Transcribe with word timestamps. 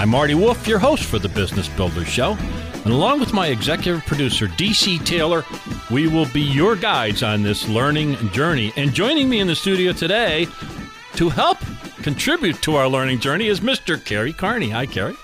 I'm 0.00 0.08
Marty 0.08 0.32
Wolff, 0.32 0.66
your 0.66 0.78
host 0.78 1.04
for 1.04 1.18
the 1.18 1.28
Business 1.28 1.68
Builder 1.68 2.06
Show. 2.06 2.32
And 2.32 2.86
along 2.86 3.20
with 3.20 3.34
my 3.34 3.48
executive 3.48 4.02
producer, 4.06 4.46
DC 4.46 5.04
Taylor, 5.04 5.44
we 5.90 6.08
will 6.08 6.24
be 6.32 6.40
your 6.40 6.74
guides 6.74 7.22
on 7.22 7.42
this 7.42 7.68
learning 7.68 8.16
journey. 8.30 8.72
And 8.78 8.94
joining 8.94 9.28
me 9.28 9.40
in 9.40 9.46
the 9.46 9.54
studio 9.54 9.92
today 9.92 10.46
to 11.16 11.28
help 11.28 11.58
contribute 11.96 12.62
to 12.62 12.76
our 12.76 12.88
learning 12.88 13.18
journey 13.18 13.48
is 13.48 13.60
Mr. 13.60 14.02
Kerry 14.02 14.32
Carney. 14.32 14.70
Hi, 14.70 14.86
Kerry. 14.86 15.16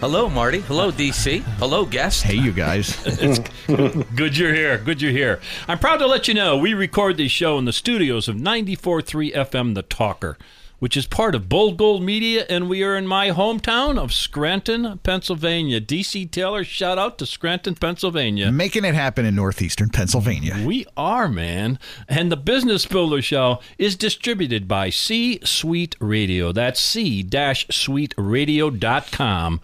Hello, 0.00 0.28
Marty. 0.28 0.62
Hello, 0.62 0.90
DC. 0.90 1.42
Hello, 1.60 1.84
guest. 1.84 2.24
Hey, 2.24 2.34
you 2.34 2.50
guys. 2.50 2.96
Good 3.68 4.36
you're 4.36 4.52
here. 4.52 4.78
Good 4.78 5.00
you're 5.00 5.12
here. 5.12 5.38
I'm 5.68 5.78
proud 5.78 5.98
to 5.98 6.08
let 6.08 6.26
you 6.26 6.34
know 6.34 6.58
we 6.58 6.74
record 6.74 7.18
this 7.18 7.30
show 7.30 7.56
in 7.56 7.66
the 7.66 7.72
studios 7.72 8.26
of 8.26 8.34
94.3 8.34 9.32
FM 9.32 9.76
The 9.76 9.82
Talker, 9.82 10.36
which 10.78 10.96
is 10.96 11.06
part 11.06 11.34
of 11.34 11.48
Bold 11.48 11.76
Gold 11.76 12.02
Media, 12.02 12.46
and 12.48 12.68
we 12.68 12.82
are 12.84 12.96
in 12.96 13.06
my 13.06 13.30
hometown 13.30 13.98
of 13.98 14.12
Scranton, 14.12 14.98
Pennsylvania. 15.02 15.80
DC 15.80 16.30
Taylor, 16.30 16.62
shout 16.64 16.98
out 16.98 17.18
to 17.18 17.26
Scranton, 17.26 17.74
Pennsylvania. 17.74 18.50
Making 18.52 18.84
it 18.84 18.94
happen 18.94 19.26
in 19.26 19.34
northeastern 19.34 19.88
Pennsylvania. 19.90 20.62
We 20.64 20.86
are, 20.96 21.28
man. 21.28 21.78
And 22.08 22.30
the 22.30 22.36
Business 22.36 22.86
Builder 22.86 23.20
Show 23.20 23.58
is 23.76 23.96
distributed 23.96 24.68
by 24.68 24.90
C 24.90 25.40
Suite 25.44 25.96
Radio. 26.00 26.52
That's 26.52 26.80
c-suiteradio.com. 26.80 29.60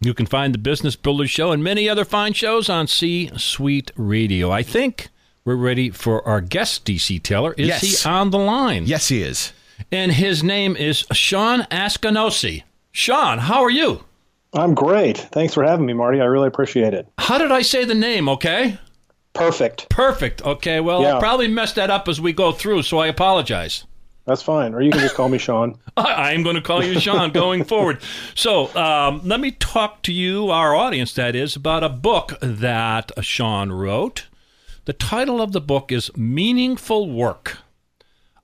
You 0.00 0.14
can 0.14 0.26
find 0.26 0.52
the 0.52 0.58
Business 0.58 0.96
Builder 0.96 1.28
Show 1.28 1.52
and 1.52 1.62
many 1.62 1.88
other 1.88 2.04
fine 2.04 2.32
shows 2.32 2.68
on 2.68 2.88
C 2.88 3.30
Suite 3.36 3.92
Radio. 3.96 4.50
I 4.50 4.62
think 4.64 5.08
we're 5.44 5.54
ready 5.56 5.90
for 5.90 6.26
our 6.26 6.40
guest, 6.40 6.84
DC 6.84 7.22
Taylor. 7.22 7.54
Is 7.56 7.68
Yes. 7.68 8.02
he 8.02 8.08
on 8.08 8.30
the 8.30 8.38
line? 8.38 8.84
Yes, 8.86 9.08
he 9.08 9.22
is. 9.22 9.52
And 9.90 10.12
his 10.12 10.42
name 10.42 10.76
is 10.76 11.06
Shawn 11.12 11.62
Askinosie. 11.70 12.62
Shawn, 12.90 13.38
how 13.38 13.62
are 13.62 13.70
you? 13.70 14.04
I'm 14.54 14.74
great. 14.74 15.16
Thanks 15.16 15.54
for 15.54 15.64
having 15.64 15.86
me, 15.86 15.94
Marty. 15.94 16.20
I 16.20 16.24
really 16.24 16.48
appreciate 16.48 16.92
it. 16.92 17.08
How 17.18 17.38
did 17.38 17.50
I 17.50 17.62
say 17.62 17.84
the 17.84 17.94
name, 17.94 18.28
okay? 18.28 18.78
Perfect. 19.32 19.88
Perfect. 19.88 20.42
Okay, 20.44 20.80
well, 20.80 21.06
I'll 21.06 21.20
probably 21.20 21.48
mess 21.48 21.72
that 21.74 21.88
up 21.88 22.06
as 22.06 22.20
we 22.20 22.34
go 22.34 22.52
through, 22.52 22.82
so 22.82 22.98
I 22.98 23.06
apologize. 23.06 23.86
That's 24.26 24.42
fine. 24.42 24.74
Or 24.74 24.82
you 24.82 24.92
can 24.92 25.00
just 25.00 25.14
call 25.14 25.28
me 25.28 25.38
Shawn. 25.38 25.78
I 25.96 26.32
am 26.32 26.42
going 26.42 26.54
to 26.54 26.62
call 26.62 26.84
you 26.84 27.00
Shawn 27.00 27.32
going 27.32 27.64
forward. 27.64 28.00
So 28.34 28.74
um, 28.76 29.20
let 29.24 29.40
me 29.40 29.52
talk 29.52 30.02
to 30.02 30.12
you, 30.12 30.50
our 30.50 30.74
audience, 30.74 31.12
that 31.14 31.34
is, 31.34 31.56
about 31.56 31.82
a 31.82 31.88
book 31.88 32.34
that 32.40 33.10
Shawn 33.22 33.72
wrote. 33.72 34.26
The 34.84 34.92
title 34.92 35.40
of 35.40 35.52
the 35.52 35.60
book 35.60 35.90
is 35.90 36.10
Meaningful 36.16 37.10
Work 37.10 37.58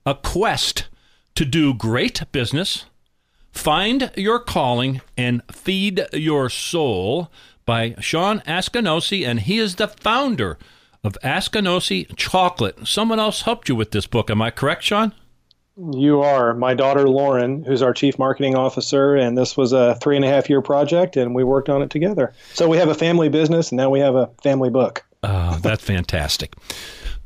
A 0.05 0.15
Quest 0.15 0.87
to 1.39 1.45
Do 1.45 1.73
Great 1.73 2.21
Business, 2.33 2.83
Find 3.53 4.11
Your 4.17 4.41
Calling, 4.41 4.99
and 5.15 5.41
Feed 5.49 6.05
Your 6.11 6.49
Soul 6.49 7.31
by 7.65 7.95
Shawn 8.01 8.41
Askinosie, 8.41 9.25
and 9.25 9.39
he 9.39 9.57
is 9.57 9.75
the 9.75 9.87
founder 9.87 10.57
of 11.01 11.17
Askinosie 11.23 12.13
Chocolate. 12.17 12.85
Someone 12.85 13.21
else 13.21 13.43
helped 13.43 13.69
you 13.69 13.75
with 13.75 13.91
this 13.91 14.05
book. 14.05 14.29
Am 14.29 14.41
I 14.41 14.51
correct, 14.51 14.83
Shawn? 14.83 15.13
You 15.93 16.19
are 16.19 16.53
my 16.53 16.73
daughter 16.73 17.05
Lawren, 17.05 17.65
who's 17.65 17.81
our 17.81 17.93
chief 17.93 18.19
marketing 18.19 18.57
officer, 18.57 19.15
and 19.15 19.37
this 19.37 19.55
was 19.55 19.71
a 19.71 19.95
three 19.95 20.17
and 20.17 20.25
a 20.25 20.27
half 20.27 20.49
year 20.49 20.61
project, 20.61 21.15
and 21.15 21.33
we 21.33 21.45
worked 21.45 21.69
on 21.69 21.81
it 21.81 21.89
together. 21.89 22.33
So 22.53 22.67
we 22.67 22.75
have 22.75 22.89
a 22.89 22.93
family 22.93 23.29
business, 23.29 23.71
and 23.71 23.77
now 23.77 23.89
we 23.89 24.01
have 24.01 24.15
a 24.15 24.29
family 24.43 24.71
book. 24.71 25.05
Oh, 25.23 25.57
that's 25.61 25.83
fantastic. 25.85 26.53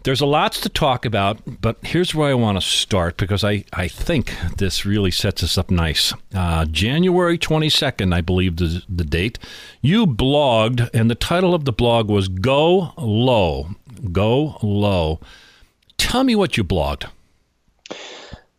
There's 0.03 0.19
a 0.19 0.25
lots 0.25 0.59
to 0.61 0.69
talk 0.69 1.05
about, 1.05 1.61
but 1.61 1.77
here's 1.81 2.13
where 2.13 2.29
I 2.29 2.33
want 2.33 2.59
to 2.59 2.67
start 2.67 3.15
because 3.15 3.41
I, 3.41 3.63
I 3.71 3.87
think 3.87 4.35
this 4.57 4.85
really 4.85 5.11
sets 5.11 5.43
us 5.43 5.57
up 5.57 5.71
nice. 5.71 6.13
Uh, 6.35 6.65
January 6.65 7.37
22nd, 7.37 8.13
I 8.13 8.19
believe 8.19 8.57
the, 8.57 8.83
the 8.89 9.05
date, 9.05 9.39
you 9.81 10.05
blogged, 10.05 10.89
and 10.93 11.09
the 11.09 11.15
title 11.15 11.55
of 11.55 11.63
the 11.63 11.71
blog 11.71 12.09
was 12.09 12.27
Go 12.27 12.91
Low. 12.97 13.69
Go 14.11 14.57
Low. 14.61 15.21
Tell 15.97 16.25
me 16.25 16.35
what 16.35 16.57
you 16.57 16.65
blogged. 16.65 17.05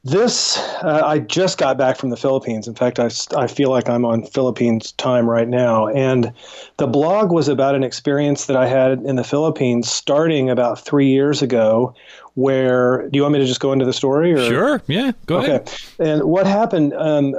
This, 0.06 0.58
uh, 0.82 1.00
I 1.02 1.18
just 1.18 1.56
got 1.56 1.78
back 1.78 1.96
from 1.96 2.10
the 2.10 2.16
Philippines. 2.18 2.68
In 2.68 2.74
fact, 2.74 2.98
I, 2.98 3.08
I 3.34 3.46
feel 3.46 3.70
like 3.70 3.88
I'm 3.88 4.04
on 4.04 4.22
Philippines 4.22 4.92
time 4.92 5.28
right 5.28 5.48
now. 5.48 5.88
And 5.88 6.30
the 6.76 6.86
blog 6.86 7.32
was 7.32 7.48
about 7.48 7.74
an 7.74 7.82
experience 7.82 8.44
that 8.44 8.56
I 8.56 8.66
had 8.66 9.00
in 9.04 9.16
the 9.16 9.24
Philippines 9.24 9.90
starting 9.90 10.50
about 10.50 10.78
three 10.78 11.08
years 11.08 11.40
ago. 11.40 11.94
Where 12.34 13.08
do 13.08 13.16
you 13.16 13.22
want 13.22 13.34
me 13.34 13.38
to 13.38 13.46
just 13.46 13.60
go 13.60 13.72
into 13.72 13.84
the 13.84 13.92
story? 13.92 14.32
Or? 14.32 14.44
Sure. 14.44 14.82
Yeah. 14.88 15.12
Go 15.26 15.38
ahead. 15.38 15.62
Okay. 16.00 16.10
And 16.10 16.24
what 16.24 16.46
happened? 16.46 16.92
Um, 16.94 17.36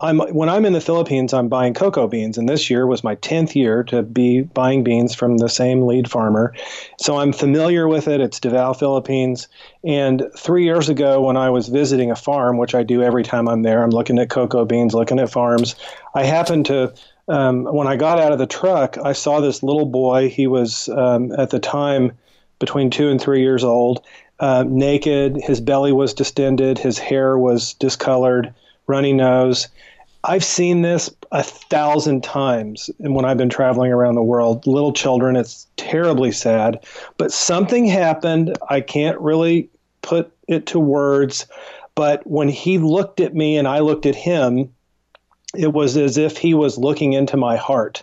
I'm 0.00 0.18
when 0.18 0.48
I'm 0.48 0.64
in 0.64 0.72
the 0.72 0.80
Philippines, 0.80 1.34
I'm 1.34 1.48
buying 1.48 1.74
cocoa 1.74 2.06
beans, 2.06 2.38
and 2.38 2.48
this 2.48 2.70
year 2.70 2.86
was 2.86 3.02
my 3.02 3.16
tenth 3.16 3.56
year 3.56 3.82
to 3.84 4.02
be 4.02 4.42
buying 4.42 4.84
beans 4.84 5.14
from 5.14 5.38
the 5.38 5.48
same 5.48 5.82
lead 5.82 6.08
farmer. 6.08 6.54
So 6.98 7.18
I'm 7.18 7.32
familiar 7.32 7.88
with 7.88 8.06
it. 8.06 8.20
It's 8.20 8.38
Davao, 8.38 8.74
Philippines. 8.74 9.48
And 9.84 10.24
three 10.36 10.64
years 10.64 10.88
ago, 10.88 11.20
when 11.22 11.36
I 11.36 11.50
was 11.50 11.68
visiting 11.68 12.12
a 12.12 12.16
farm, 12.16 12.56
which 12.56 12.74
I 12.74 12.84
do 12.84 13.02
every 13.02 13.24
time 13.24 13.48
I'm 13.48 13.62
there, 13.62 13.82
I'm 13.82 13.90
looking 13.90 14.18
at 14.18 14.30
cocoa 14.30 14.64
beans, 14.64 14.94
looking 14.94 15.18
at 15.18 15.30
farms. 15.30 15.74
I 16.14 16.24
happened 16.24 16.66
to. 16.66 16.94
Um, 17.28 17.64
when 17.64 17.88
I 17.88 17.96
got 17.96 18.20
out 18.20 18.30
of 18.30 18.38
the 18.38 18.46
truck, 18.46 18.96
I 18.98 19.12
saw 19.12 19.40
this 19.40 19.60
little 19.64 19.86
boy. 19.86 20.28
He 20.28 20.46
was 20.46 20.88
um, 20.90 21.32
at 21.32 21.50
the 21.50 21.58
time 21.58 22.12
between 22.58 22.88
two 22.88 23.08
and 23.08 23.20
three 23.20 23.40
years 23.40 23.64
old, 23.64 24.04
uh, 24.40 24.64
naked. 24.66 25.36
His 25.36 25.60
belly 25.60 25.92
was 25.92 26.14
distended. 26.14 26.78
His 26.78 26.98
hair 26.98 27.38
was 27.38 27.74
discolored, 27.74 28.52
runny 28.86 29.12
nose. 29.12 29.68
I've 30.24 30.44
seen 30.44 30.82
this 30.82 31.08
a 31.30 31.42
thousand 31.42 32.24
times 32.24 32.90
and 32.98 33.14
when 33.14 33.24
I've 33.24 33.36
been 33.36 33.48
traveling 33.48 33.92
around 33.92 34.16
the 34.16 34.22
world. 34.22 34.66
Little 34.66 34.92
children, 34.92 35.36
it's 35.36 35.66
terribly 35.76 36.32
sad. 36.32 36.80
But 37.16 37.32
something 37.32 37.86
happened. 37.86 38.56
I 38.68 38.80
can't 38.80 39.20
really 39.20 39.70
put 40.02 40.32
it 40.48 40.66
to 40.66 40.80
words. 40.80 41.46
But 41.94 42.26
when 42.26 42.48
he 42.48 42.78
looked 42.78 43.20
at 43.20 43.34
me 43.34 43.56
and 43.56 43.68
I 43.68 43.78
looked 43.78 44.04
at 44.04 44.16
him, 44.16 44.72
it 45.54 45.72
was 45.72 45.96
as 45.96 46.18
if 46.18 46.36
he 46.36 46.54
was 46.54 46.76
looking 46.76 47.12
into 47.12 47.36
my 47.36 47.56
heart. 47.56 48.02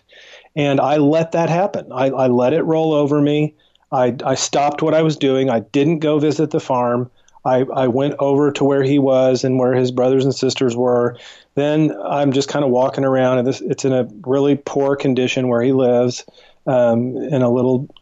And 0.56 0.80
I 0.80 0.98
let 0.98 1.34
that 1.34 1.50
happen. 1.50 1.92
I, 1.92 2.08
I 2.10 2.28
let 2.28 2.54
it 2.54 2.64
roll 2.64 2.94
over 2.94 3.22
me. 3.22 3.54
I, 3.94 4.16
I 4.26 4.36
stopped 4.36 4.82
what 4.82 4.96
I 4.96 5.04
was 5.04 5.16
doing. 5.16 5.50
I 5.50 5.60
didn't 5.60 6.00
go 6.00 6.20
visit 6.20 6.50
the 6.50 6.60
farm. 6.60 7.10
I, 7.46 7.66
I 7.76 7.88
went 7.88 8.16
over 8.20 8.52
to 8.52 8.64
where 8.64 8.84
he 8.84 9.00
was 9.00 9.44
and 9.44 9.60
where 9.60 9.74
his 9.74 9.92
brothers 9.92 10.26
and 10.26 10.34
sisters 10.34 10.76
were. 10.76 11.18
Then 11.56 11.96
I'm 12.04 12.32
just 12.32 12.50
kind 12.50 12.66
of 12.66 12.72
walking 12.72 13.04
around, 13.04 13.38
and 13.38 13.48
this, 13.48 13.62
it's 13.62 13.86
in 13.86 13.94
a 13.94 14.08
really 14.26 14.56
poor 14.56 14.96
condition 14.96 15.48
where 15.48 15.62
he 15.62 15.74
lives 15.74 16.26
um, 16.66 17.18
in 17.18 17.42
a 17.42 17.52
little 17.52 17.94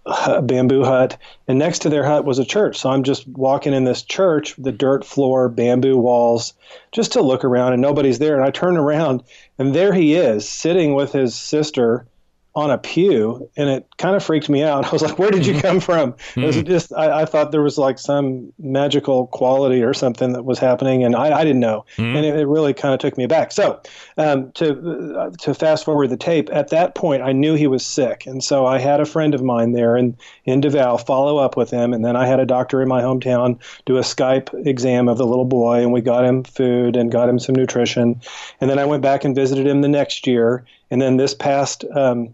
bamboo 0.43 0.83
hut. 0.83 1.17
And 1.47 1.59
next 1.59 1.79
to 1.79 1.89
their 1.89 2.05
hut 2.05 2.23
was 2.23 2.39
a 2.39 2.45
church. 2.45 2.77
So 2.77 2.91
I'm 2.91 3.03
just 3.03 3.27
walking 3.27 3.73
in 3.73 3.83
this 3.83 4.03
church, 4.03 4.55
the 4.57 4.71
dirt 4.71 5.03
floor, 5.03 5.49
bamboo 5.49 5.97
walls, 5.97 6.53
just 6.91 7.11
to 7.13 7.21
look 7.21 7.43
around, 7.43 7.73
and 7.73 7.81
nobody's 7.81 8.19
there. 8.19 8.35
And 8.35 8.45
I 8.45 8.51
turn 8.51 8.77
around, 8.77 9.23
and 9.57 9.73
there 9.73 9.93
he 9.93 10.13
is, 10.13 10.47
sitting 10.47 10.93
with 10.93 11.11
his 11.11 11.35
sister 11.35 12.05
on 12.53 12.69
a 12.69 12.77
pew 12.77 13.49
and 13.55 13.69
it 13.69 13.87
kind 13.97 14.15
of 14.15 14.23
freaked 14.23 14.49
me 14.49 14.61
out. 14.61 14.85
I 14.87 14.91
was 14.91 15.01
like, 15.01 15.17
where 15.17 15.31
did 15.31 15.45
you 15.45 15.59
come 15.61 15.79
from? 15.79 16.15
It 16.35 16.45
was 16.45 16.63
just, 16.63 16.93
I, 16.93 17.21
I 17.21 17.25
thought 17.25 17.51
there 17.51 17.61
was 17.61 17.77
like 17.77 17.97
some 17.97 18.51
magical 18.59 19.27
quality 19.27 19.81
or 19.81 19.93
something 19.93 20.33
that 20.33 20.43
was 20.43 20.59
happening 20.59 21.03
and 21.03 21.15
I, 21.15 21.39
I 21.39 21.43
didn't 21.43 21.61
know. 21.61 21.85
And 22.15 22.25
it, 22.25 22.35
it 22.35 22.47
really 22.47 22.73
kind 22.73 22.93
of 22.93 22.99
took 22.99 23.17
me 23.17 23.25
back. 23.25 23.51
So 23.51 23.81
um, 24.17 24.51
to, 24.53 25.17
uh, 25.17 25.31
to 25.39 25.53
fast 25.53 25.85
forward 25.85 26.09
the 26.09 26.17
tape, 26.17 26.49
at 26.51 26.69
that 26.69 26.93
point, 26.95 27.21
I 27.21 27.31
knew 27.31 27.55
he 27.55 27.67
was 27.67 27.85
sick. 27.85 28.25
And 28.25 28.43
so 28.43 28.65
I 28.65 28.79
had 28.79 28.99
a 28.99 29.05
friend 29.05 29.33
of 29.33 29.41
mine 29.41 29.71
there 29.71 29.95
in, 29.95 30.17
in 30.43 30.59
Davao 30.59 30.97
follow 30.97 31.37
up 31.37 31.55
with 31.55 31.69
him. 31.69 31.93
And 31.93 32.03
then 32.03 32.17
I 32.17 32.27
had 32.27 32.39
a 32.39 32.45
doctor 32.45 32.81
in 32.81 32.89
my 32.89 33.01
hometown 33.01 33.59
do 33.85 33.97
a 33.97 34.01
Skype 34.01 34.67
exam 34.67 35.07
of 35.07 35.17
the 35.17 35.25
little 35.25 35.45
boy 35.45 35.81
and 35.81 35.93
we 35.93 36.01
got 36.01 36.25
him 36.25 36.43
food 36.43 36.95
and 36.97 37.11
got 37.11 37.29
him 37.29 37.39
some 37.39 37.55
nutrition. 37.55 38.21
And 38.59 38.69
then 38.69 38.79
I 38.79 38.85
went 38.85 39.01
back 39.01 39.23
and 39.23 39.33
visited 39.33 39.67
him 39.67 39.81
the 39.81 39.87
next 39.87 40.27
year. 40.27 40.65
And 40.89 41.01
then 41.01 41.15
this 41.15 41.33
past 41.33 41.85
um, 41.95 42.33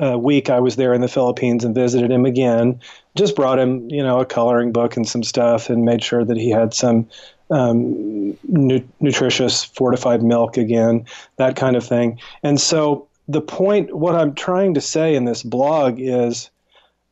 uh, 0.00 0.18
week 0.18 0.50
I 0.50 0.60
was 0.60 0.76
there 0.76 0.94
in 0.94 1.00
the 1.00 1.08
Philippines 1.08 1.64
and 1.64 1.74
visited 1.74 2.10
him 2.10 2.24
again. 2.24 2.80
Just 3.14 3.36
brought 3.36 3.58
him, 3.58 3.88
you 3.90 4.02
know, 4.02 4.20
a 4.20 4.26
coloring 4.26 4.72
book 4.72 4.96
and 4.96 5.08
some 5.08 5.22
stuff, 5.22 5.68
and 5.70 5.84
made 5.84 6.02
sure 6.02 6.24
that 6.24 6.36
he 6.36 6.50
had 6.50 6.74
some 6.74 7.08
um, 7.50 8.36
nu- 8.48 8.88
nutritious 9.00 9.64
fortified 9.64 10.22
milk 10.22 10.56
again, 10.56 11.04
that 11.36 11.56
kind 11.56 11.76
of 11.76 11.84
thing. 11.84 12.18
And 12.42 12.60
so 12.60 13.08
the 13.28 13.42
point, 13.42 13.94
what 13.94 14.14
I'm 14.14 14.34
trying 14.34 14.74
to 14.74 14.80
say 14.80 15.14
in 15.14 15.24
this 15.24 15.42
blog 15.42 15.98
is. 15.98 16.50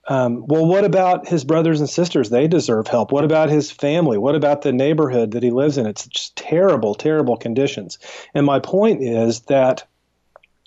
Um, 0.09 0.45
well, 0.49 0.67
what 0.67 0.85
about 0.85 1.29
his 1.29 1.45
brothers 1.45 1.79
and 1.79 1.89
sisters? 1.89 2.31
They 2.31 2.49
deserve 2.49 2.89
help. 2.89 3.13
What 3.13 3.23
about 3.23 3.49
his 3.49 3.71
family? 3.71 4.19
What 4.19 4.35
about 4.35 4.63
the 4.63 4.73
neighborhood 4.73 5.31
that 5.33 5.43
he 5.43 5.51
lives 5.51 5.79
in? 5.79 5.87
It's 5.87 6.07
just 6.07 6.35
terrible, 6.35 6.97
terrible 6.97 7.37
conditions. 7.37 7.97
And 8.35 8.45
my 8.45 8.59
point 8.59 9.03
is 9.03 9.41
that 9.43 9.87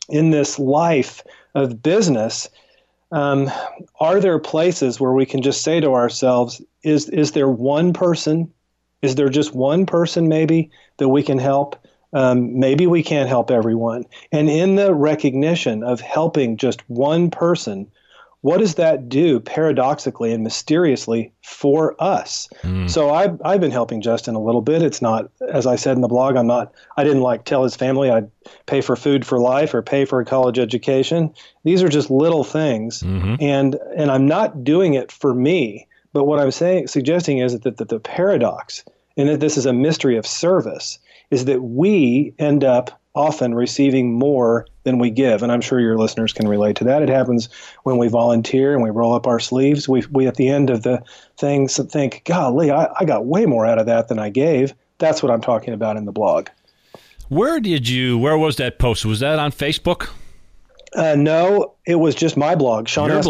in 0.07 0.29
this 0.29 0.59
life 0.59 1.23
of 1.55 1.81
business, 1.81 2.49
um, 3.11 3.51
are 3.99 4.19
there 4.19 4.39
places 4.39 4.99
where 4.99 5.13
we 5.13 5.25
can 5.25 5.41
just 5.41 5.63
say 5.63 5.79
to 5.79 5.93
ourselves, 5.93 6.61
is 6.83 7.09
is 7.09 7.31
there 7.31 7.49
one 7.49 7.93
person? 7.93 8.51
Is 9.01 9.15
there 9.15 9.29
just 9.29 9.53
one 9.53 9.85
person 9.85 10.27
maybe 10.27 10.71
that 10.97 11.09
we 11.09 11.23
can 11.23 11.37
help? 11.37 11.75
Um, 12.13 12.59
maybe 12.59 12.87
we 12.87 13.03
can't 13.03 13.29
help 13.29 13.51
everyone. 13.51 14.05
And 14.31 14.49
in 14.49 14.75
the 14.75 14.93
recognition 14.93 15.83
of 15.83 15.99
helping 15.99 16.57
just 16.57 16.87
one 16.89 17.29
person, 17.31 17.91
what 18.43 18.57
does 18.57 18.75
that 18.75 19.07
do 19.07 19.39
paradoxically 19.39 20.33
and 20.33 20.43
mysteriously 20.43 21.31
for 21.43 21.95
us? 22.03 22.49
Hmm. 22.61 22.87
So 22.87 23.09
I've, 23.09 23.41
I've 23.45 23.61
been 23.61 23.71
helping 23.71 24.01
Justin 24.01 24.35
a 24.35 24.43
little 24.43 24.61
bit. 24.61 24.81
It's 24.81 25.01
not, 25.01 25.31
as 25.49 25.65
I 25.65 25.77
said 25.77 25.95
in 25.95 26.01
the 26.01 26.09
blog, 26.09 26.35
I'm 26.35 26.45
not, 26.45 26.73
I 26.97 27.05
didn't 27.05 27.21
like 27.21 27.45
tell 27.45 27.63
his 27.63 27.77
family 27.77 28.11
I'd 28.11 28.29
pay 28.65 28.81
for 28.81 28.97
food 28.97 29.25
for 29.25 29.39
life 29.39 29.73
or 29.73 29.81
pay 29.81 30.03
for 30.03 30.19
a 30.19 30.25
college 30.25 30.59
education. 30.59 31.33
These 31.63 31.81
are 31.81 31.87
just 31.87 32.11
little 32.11 32.43
things. 32.43 33.01
Mm-hmm. 33.01 33.35
And, 33.39 33.75
and 33.95 34.11
I'm 34.11 34.27
not 34.27 34.65
doing 34.65 34.95
it 34.95 35.09
for 35.09 35.33
me. 35.33 35.87
But 36.11 36.25
what 36.25 36.41
I'm 36.41 36.51
saying, 36.51 36.87
suggesting 36.87 37.37
is 37.37 37.57
that, 37.57 37.77
that 37.77 37.87
the 37.87 37.99
paradox, 38.01 38.83
and 39.15 39.29
that 39.29 39.39
this 39.39 39.55
is 39.55 39.65
a 39.65 39.71
mystery 39.71 40.17
of 40.17 40.27
service, 40.27 40.99
is 41.31 41.45
that 41.45 41.61
we 41.61 42.33
end 42.39 42.65
up 42.65 42.99
often 43.15 43.53
receiving 43.53 44.13
more 44.13 44.65
than 44.83 44.97
we 44.97 45.09
give. 45.09 45.43
And 45.43 45.51
I'm 45.51 45.61
sure 45.61 45.79
your 45.79 45.97
listeners 45.97 46.33
can 46.33 46.47
relate 46.47 46.75
to 46.77 46.83
that. 46.85 47.01
It 47.01 47.09
happens 47.09 47.47
when 47.83 47.97
we 47.97 48.07
volunteer 48.07 48.73
and 48.73 48.81
we 48.81 48.89
roll 48.89 49.13
up 49.13 49.27
our 49.27 49.39
sleeves. 49.39 49.87
We, 49.87 50.03
we 50.11 50.27
at 50.27 50.35
the 50.35 50.49
end 50.49 50.69
of 50.69 50.83
the 50.83 51.03
things 51.37 51.77
think, 51.91 52.23
golly, 52.25 52.71
I, 52.71 52.91
I 52.99 53.05
got 53.05 53.25
way 53.25 53.45
more 53.45 53.65
out 53.65 53.79
of 53.79 53.85
that 53.85 54.07
than 54.07 54.19
I 54.19 54.29
gave. 54.29 54.73
That's 54.97 55.21
what 55.21 55.31
I'm 55.31 55.41
talking 55.41 55.73
about 55.73 55.97
in 55.97 56.05
the 56.05 56.11
blog. 56.11 56.49
Where 57.29 57.59
did 57.59 57.87
you? 57.87 58.17
Where 58.17 58.37
was 58.37 58.57
that 58.57 58.79
post? 58.79 59.05
Was 59.05 59.19
that 59.21 59.39
on 59.39 59.51
Facebook? 59.51 60.09
Uh, 60.95 61.15
no, 61.15 61.73
it 61.85 61.95
was 61.95 62.15
just 62.15 62.37
my 62.37 62.55
blog, 62.55 62.87
Your 63.11 63.23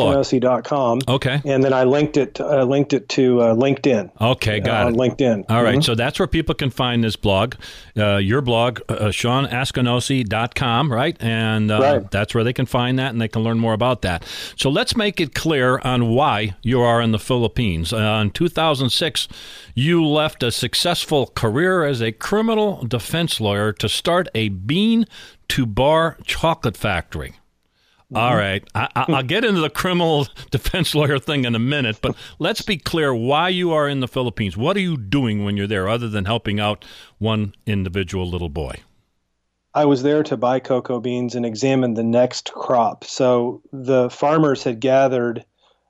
Okay. 1.07 1.42
And 1.45 1.63
then 1.63 1.74
I 1.74 1.86
linked 1.86 2.18
it, 2.18 2.39
uh, 2.39 2.63
linked 2.63 2.94
it 2.94 3.07
to 3.10 3.42
uh, 3.42 3.56
LinkedIn. 3.56 4.12
Okay, 4.19 4.60
got 4.60 4.86
uh, 4.86 4.88
it. 4.89 4.92
on 4.92 4.95
LinkedIn. 4.95 5.45
All 5.50 5.63
right, 5.63 5.80
Mhm. 5.80 5.83
so 5.83 5.95
that's 5.95 6.19
where 6.19 6.27
people 6.27 6.54
can 6.56 6.69
find 6.69 7.04
this 7.04 7.15
blog, 7.15 7.56
uh, 7.98 8.18
your 8.18 8.42
blog, 8.42 8.81
uh, 8.89 9.12
ShawnAskinosie.com, 9.12 10.92
right? 10.92 11.15
And 11.19 11.71
uh, 11.71 11.80
Right. 11.80 12.12
that's 12.12 12.36
where 12.36 12.44
they 12.44 12.54
can 12.54 12.65
find 12.65 13.00
that 13.00 13.12
and 13.12 13.21
they 13.21 13.27
can 13.27 13.44
learn 13.44 13.60
more 13.60 13.74
about 13.74 14.01
that. 14.04 14.24
So 14.56 14.69
let's 14.69 14.95
make 14.95 15.19
it 15.19 15.33
clear 15.33 15.80
on 15.83 16.09
why 16.09 16.54
you 16.62 16.81
are 16.81 17.01
in 17.01 17.12
the 17.12 17.19
Philippines. 17.19 17.94
Uh, 17.94 18.19
in 18.21 18.31
2006, 18.31 19.27
you 19.74 20.06
left 20.06 20.44
a 20.44 20.51
successful 20.51 21.27
career 21.33 21.83
as 21.83 22.01
a 22.01 22.12
criminal 22.12 22.83
defense 22.88 23.39
lawyer 23.42 23.71
to 23.74 23.89
start 23.89 24.27
a 24.36 24.50
bean 24.50 25.06
to 25.50 25.66
bar 25.66 26.18
chocolate 26.25 26.77
factory. 26.77 27.33
All 28.15 28.36
right. 28.36 28.63
I, 28.75 28.89
I, 28.95 29.06
I'll 29.10 29.24
get 29.24 29.44
into 29.44 29.62
the 29.62 29.69
criminal 29.69 30.27
defense 30.51 30.94
lawyer 30.94 31.19
thing 31.19 31.45
in 31.45 31.56
a 31.56 31.60
minute, 31.60 32.00
but 32.01 32.15
let's 32.39 32.62
be 32.62 32.77
clear 32.77 33.13
why 33.13 33.50
you 33.50 33.71
are 33.71 33.88
in 33.88 34.00
the 34.00 34.07
Philippines. 34.07 34.56
What 34.56 34.77
are 34.77 34.81
you 34.81 34.98
doing 34.98 35.44
when 35.44 35.57
you're 35.57 35.68
there 35.68 35.88
other 35.88 36.10
than 36.10 36.25
helping 36.25 36.60
out 36.60 36.86
one 37.18 37.54
individual 37.65 38.30
little 38.30 38.50
boy? 38.50 38.81
I 39.75 39.86
was 39.86 40.04
there 40.04 40.21
to 40.24 40.38
buy 40.38 40.60
cocoa 40.60 41.00
beans 41.00 41.33
and 41.33 41.45
examine 41.45 41.95
the 41.95 42.04
next 42.04 42.54
crop. 42.54 43.04
So 43.06 43.62
the 43.71 44.10
farmers 44.10 44.63
had 44.63 44.80
gathered 44.80 45.45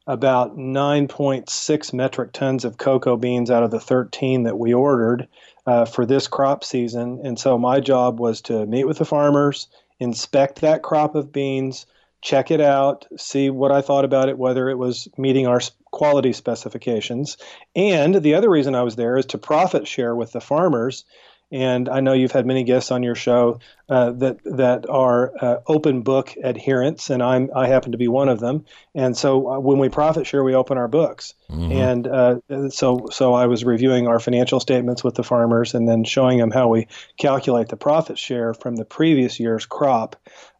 about 0.07 0.57
9.6 0.57 1.93
metric 1.93 2.31
tons 2.33 2.65
of 2.65 2.77
cocoa 2.77 3.17
beans 3.17 3.51
out 3.51 3.63
of 3.63 3.71
the 3.71 3.79
13 3.79 4.43
that 4.43 4.57
we 4.57 4.73
ordered 4.73 5.27
uh, 5.65 5.85
for 5.85 6.05
this 6.05 6.27
crop 6.27 6.63
season. 6.63 7.21
And 7.23 7.39
so 7.39 7.57
my 7.57 7.79
job 7.79 8.19
was 8.19 8.41
to 8.43 8.65
meet 8.65 8.85
with 8.85 8.97
the 8.97 9.05
farmers, 9.05 9.67
inspect 9.99 10.61
that 10.61 10.81
crop 10.81 11.15
of 11.15 11.31
beans, 11.31 11.85
check 12.23 12.51
it 12.51 12.61
out, 12.61 13.05
see 13.17 13.49
what 13.49 13.71
I 13.71 13.81
thought 13.81 14.05
about 14.05 14.29
it, 14.29 14.37
whether 14.37 14.69
it 14.69 14.77
was 14.77 15.09
meeting 15.17 15.45
our 15.45 15.59
quality 15.91 16.31
specifications. 16.31 17.37
And 17.75 18.15
the 18.15 18.33
other 18.33 18.49
reason 18.49 18.75
I 18.75 18.83
was 18.83 18.95
there 18.95 19.17
is 19.17 19.25
to 19.27 19.37
profit 19.37 19.87
share 19.87 20.15
with 20.15 20.31
the 20.31 20.39
farmers. 20.39 21.03
And 21.51 21.87
I 21.87 21.99
know 21.99 22.13
you've 22.13 22.31
had 22.31 22.47
many 22.47 22.63
guests 22.63 22.91
on 22.91 23.03
your 23.03 23.13
show 23.13 23.59
uh, 23.87 24.11
that 24.13 24.37
that 24.45 24.89
are 24.89 25.33
uh, 25.39 25.57
open 25.67 26.01
book 26.01 26.33
adherents, 26.43 27.11
and 27.11 27.21
I'm 27.21 27.51
I 27.55 27.67
happen 27.67 27.91
to 27.91 27.97
be 27.97 28.07
one 28.07 28.27
of 28.27 28.39
them. 28.39 28.65
And 28.95 29.15
so 29.15 29.47
uh, 29.47 29.59
when 29.59 29.77
we 29.77 29.89
profit 29.89 30.25
share, 30.25 30.43
we 30.43 30.55
open 30.55 30.79
our 30.79 30.87
books. 30.87 31.35
And 31.71 32.07
uh, 32.07 32.39
so 32.69 33.05
so 33.11 33.33
I 33.33 33.45
was 33.45 33.63
reviewing 33.63 34.07
our 34.07 34.19
financial 34.19 34.59
statements 34.59 35.03
with 35.03 35.13
the 35.13 35.23
farmers, 35.23 35.75
and 35.75 35.87
then 35.87 36.05
showing 36.05 36.39
them 36.39 36.49
how 36.49 36.69
we 36.69 36.87
calculate 37.17 37.67
the 37.67 37.77
profit 37.77 38.17
share 38.17 38.55
from 38.55 38.77
the 38.77 38.85
previous 38.85 39.39
year's 39.39 39.67
crop. 39.67 40.15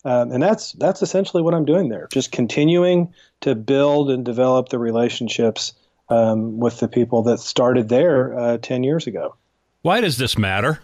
Um, 0.06 0.32
and 0.32 0.44
that's 0.44 0.74
that's 0.74 1.02
essentially 1.02 1.42
what 1.42 1.54
I'm 1.54 1.66
doing 1.66 1.90
there, 1.90 2.08
just 2.12 2.32
continuing 2.32 3.14
to 3.42 3.56
build 3.56 4.10
and 4.10 4.26
develop 4.26 4.70
the 4.70 4.80
relationships 4.80 5.74
um, 6.10 6.60
with 6.60 6.80
the 6.80 6.88
people 6.88 7.22
that 7.24 7.40
started 7.40 7.90
there 7.90 8.38
uh, 8.38 8.58
ten 8.58 8.84
years 8.84 9.08
ago. 9.08 9.36
Why 9.82 10.02
does 10.02 10.18
this 10.18 10.38
matter? 10.38 10.80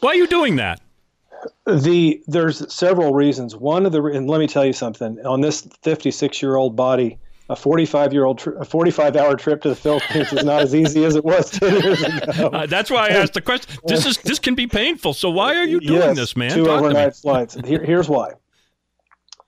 Why 0.00 0.10
are 0.10 0.16
you 0.16 0.26
doing 0.26 0.56
that? 0.56 0.80
The 1.66 2.22
there's 2.26 2.72
several 2.72 3.14
reasons. 3.14 3.56
One 3.56 3.86
of 3.86 3.92
the 3.92 4.02
and 4.04 4.28
let 4.28 4.38
me 4.40 4.46
tell 4.46 4.64
you 4.64 4.74
something 4.74 5.24
on 5.24 5.40
this 5.40 5.66
56 5.82 6.42
year 6.42 6.56
old 6.56 6.76
body. 6.76 7.18
A 7.50 7.56
45 7.56 8.12
year 8.12 8.26
old, 8.26 8.38
tri- 8.38 8.52
a 8.60 8.64
45 8.64 9.16
hour 9.16 9.34
trip 9.34 9.60
to 9.62 9.70
the 9.70 9.74
Philippines 9.74 10.32
is 10.32 10.44
not 10.44 10.62
as 10.62 10.72
easy 10.72 11.04
as 11.04 11.16
it 11.16 11.24
was 11.24 11.50
10 11.50 11.82
years 11.82 12.02
ago. 12.02 12.50
Uh, 12.60 12.66
that's 12.66 12.90
why 12.90 13.08
I 13.08 13.10
asked 13.10 13.34
the 13.34 13.40
question. 13.40 13.76
This 13.86 14.06
is 14.06 14.18
this 14.18 14.38
can 14.38 14.54
be 14.54 14.66
painful. 14.66 15.14
So 15.14 15.30
why 15.30 15.56
are 15.56 15.64
you 15.64 15.80
doing 15.80 16.00
yes, 16.00 16.16
this, 16.16 16.36
man? 16.36 16.52
Two 16.52 16.66
Talk 16.66 16.80
overnight 16.80 17.16
flights. 17.16 17.56
Here, 17.64 17.84
here's 17.84 18.08
why. 18.08 18.34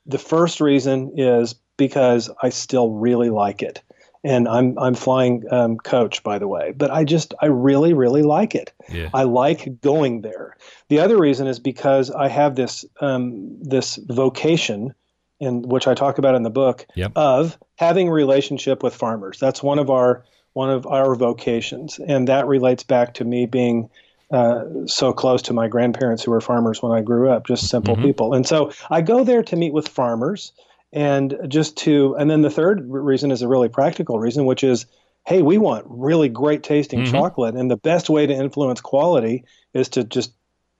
The 0.06 0.18
first 0.18 0.60
reason 0.60 1.12
is 1.16 1.54
because 1.76 2.28
I 2.42 2.48
still 2.50 2.90
really 2.90 3.30
like 3.30 3.62
it, 3.62 3.82
and 4.24 4.48
I'm 4.48 4.78
I'm 4.78 4.94
flying 4.94 5.44
um, 5.50 5.76
coach 5.78 6.22
by 6.22 6.38
the 6.38 6.48
way, 6.48 6.72
but 6.76 6.90
I 6.90 7.04
just 7.04 7.34
I 7.40 7.46
really 7.46 7.92
really 7.92 8.22
like 8.22 8.54
it. 8.54 8.72
Yeah. 8.90 9.10
I 9.14 9.24
like 9.24 9.80
going 9.80 10.22
there. 10.22 10.56
The 10.88 11.00
other 11.00 11.18
reason 11.18 11.46
is 11.46 11.58
because 11.58 12.10
I 12.10 12.28
have 12.28 12.56
this 12.56 12.84
um, 13.00 13.58
this 13.62 13.96
vocation, 13.96 14.94
in 15.42 15.62
which 15.62 15.86
I 15.88 15.94
talk 15.94 16.18
about 16.18 16.34
in 16.34 16.44
the 16.44 16.50
book, 16.50 16.86
Yep. 16.94 17.12
of 17.16 17.58
having 17.76 18.08
a 18.08 18.12
relationship 18.12 18.82
with 18.82 18.94
farmers. 18.94 19.38
That's 19.38 19.62
one 19.62 19.78
of 19.78 19.90
our 19.90 20.24
one 20.54 20.70
of 20.70 20.86
our 20.86 21.14
vocations, 21.14 21.98
and 21.98 22.28
that 22.28 22.46
relates 22.46 22.82
back 22.82 23.14
to 23.14 23.24
me 23.24 23.46
being 23.46 23.88
uh, 24.30 24.64
so 24.86 25.12
close 25.12 25.42
to 25.42 25.52
my 25.52 25.66
grandparents 25.68 26.22
who 26.22 26.30
were 26.30 26.40
farmers 26.40 26.82
when 26.82 26.92
I 26.92 27.02
grew 27.02 27.30
up, 27.30 27.46
just 27.46 27.68
simple 27.68 27.96
people. 27.96 28.34
And 28.34 28.46
so 28.46 28.72
I 28.90 29.02
go 29.02 29.24
there 29.24 29.42
to 29.42 29.56
meet 29.56 29.72
with 29.72 29.88
farmers 29.88 30.52
and 30.92 31.36
just 31.48 31.76
to, 31.78 32.14
and 32.18 32.30
then 32.30 32.42
the 32.42 32.50
third 32.50 32.84
reason 32.88 33.30
is 33.30 33.42
a 33.42 33.48
really 33.48 33.68
practical 33.68 34.18
reason, 34.18 34.44
which 34.46 34.64
is, 34.64 34.86
hey, 35.26 35.42
we 35.42 35.58
want 35.58 35.86
really 35.88 36.28
great 36.28 36.62
tasting 36.62 37.04
chocolate. 37.06 37.54
And 37.54 37.70
the 37.70 37.76
best 37.76 38.08
way 38.10 38.26
to 38.26 38.32
influence 38.34 38.80
quality 38.80 39.44
is 39.74 39.90
to 39.90 40.04
just 40.04 40.32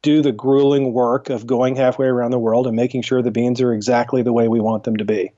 do 0.02 0.20
the 0.20 0.32
grueling 0.32 0.92
work 0.92 1.30
of 1.30 1.46
going 1.46 1.76
halfway 1.76 2.06
around 2.06 2.32
the 2.32 2.38
world 2.38 2.66
and 2.66 2.76
making 2.76 3.02
sure 3.02 3.22
the 3.22 3.30
beans 3.30 3.60
are 3.60 3.72
exactly 3.72 4.22
the 4.22 4.32
way 4.32 4.48
we 4.48 4.60
want 4.60 4.84
them 4.84 4.96
to 4.96 5.04
be. 5.04 5.32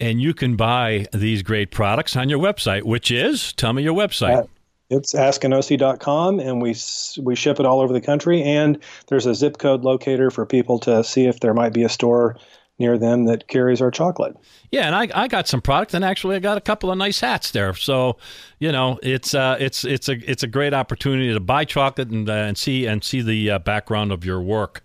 And 0.00 0.20
you 0.20 0.34
can 0.34 0.56
buy 0.56 1.06
these 1.12 1.42
great 1.42 1.70
products 1.70 2.16
on 2.16 2.28
your 2.28 2.38
website, 2.38 2.82
which 2.82 3.10
is 3.10 3.52
tell 3.52 3.72
me 3.72 3.82
your 3.82 3.94
website. 3.94 4.44
Uh, 4.44 4.46
It's 4.90 5.14
askinosie.com, 5.14 6.40
and 6.40 6.60
we 6.60 6.74
we 7.22 7.34
ship 7.34 7.60
it 7.60 7.66
all 7.66 7.80
over 7.80 7.92
the 7.92 8.00
country. 8.00 8.42
And 8.42 8.78
there's 9.06 9.26
a 9.26 9.34
zip 9.34 9.58
code 9.58 9.84
locator 9.84 10.30
for 10.30 10.44
people 10.44 10.78
to 10.80 11.02
see 11.02 11.26
if 11.26 11.40
there 11.40 11.54
might 11.54 11.72
be 11.72 11.82
a 11.82 11.88
store 11.88 12.36
near 12.78 12.98
them 12.98 13.26
that 13.26 13.48
carries 13.48 13.80
our 13.80 13.90
chocolate. 13.90 14.36
Yeah, 14.70 14.86
and 14.86 14.94
I, 14.94 15.08
I 15.22 15.28
got 15.28 15.46
some 15.46 15.60
product, 15.60 15.94
and 15.94 16.04
actually 16.04 16.36
I 16.36 16.40
got 16.40 16.58
a 16.58 16.60
couple 16.60 16.90
of 16.90 16.98
nice 16.98 17.20
hats 17.20 17.50
there. 17.50 17.74
So, 17.74 18.16
you 18.58 18.72
know, 18.72 18.98
it's 19.02 19.34
uh, 19.34 19.56
it's 19.60 19.84
it's 19.84 20.08
a 20.08 20.16
it's 20.30 20.42
a 20.42 20.46
great 20.46 20.74
opportunity 20.74 21.32
to 21.32 21.40
buy 21.40 21.64
chocolate 21.64 22.08
and 22.08 22.28
uh, 22.28 22.32
and 22.32 22.58
see 22.58 22.86
and 22.86 23.04
see 23.04 23.22
the 23.22 23.50
uh, 23.50 23.58
background 23.58 24.12
of 24.12 24.24
your 24.24 24.40
work. 24.40 24.82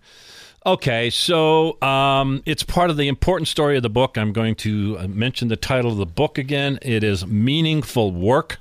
Okay, 0.66 1.08
so 1.08 1.80
um, 1.82 2.42
it's 2.44 2.62
part 2.62 2.90
of 2.90 2.96
the 2.96 3.08
important 3.08 3.48
story 3.48 3.76
of 3.76 3.82
the 3.82 3.88
book. 3.88 4.18
I'm 4.18 4.32
going 4.32 4.54
to 4.56 4.96
uh, 4.98 5.08
mention 5.08 5.48
the 5.48 5.56
title 5.56 5.92
of 5.92 5.96
the 5.96 6.06
book 6.06 6.36
again. 6.36 6.78
It 6.82 7.02
is 7.02 7.26
Meaningful 7.26 8.12
Work: 8.12 8.58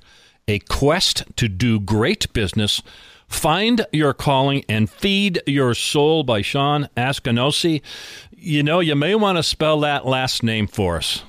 A 0.48 0.60
Quest 0.60 1.24
to 1.36 1.48
Do 1.48 1.80
Great 1.80 2.32
Business. 2.34 2.82
Find 3.28 3.86
Your 3.92 4.14
Calling 4.14 4.64
and 4.70 4.90
Feed 4.90 5.42
Your 5.46 5.74
Soul 5.74 6.24
by 6.24 6.42
Shawn 6.42 6.88
Askinosie. 6.96 7.82
You 8.40 8.62
know, 8.62 8.80
you 8.80 8.96
may 8.96 9.16
want 9.16 9.38
to 9.38 9.44
spell 9.44 9.80
that 9.80 10.06
last 10.06 10.44
name 10.44 10.68
for 10.68 10.98
us. 10.98 11.24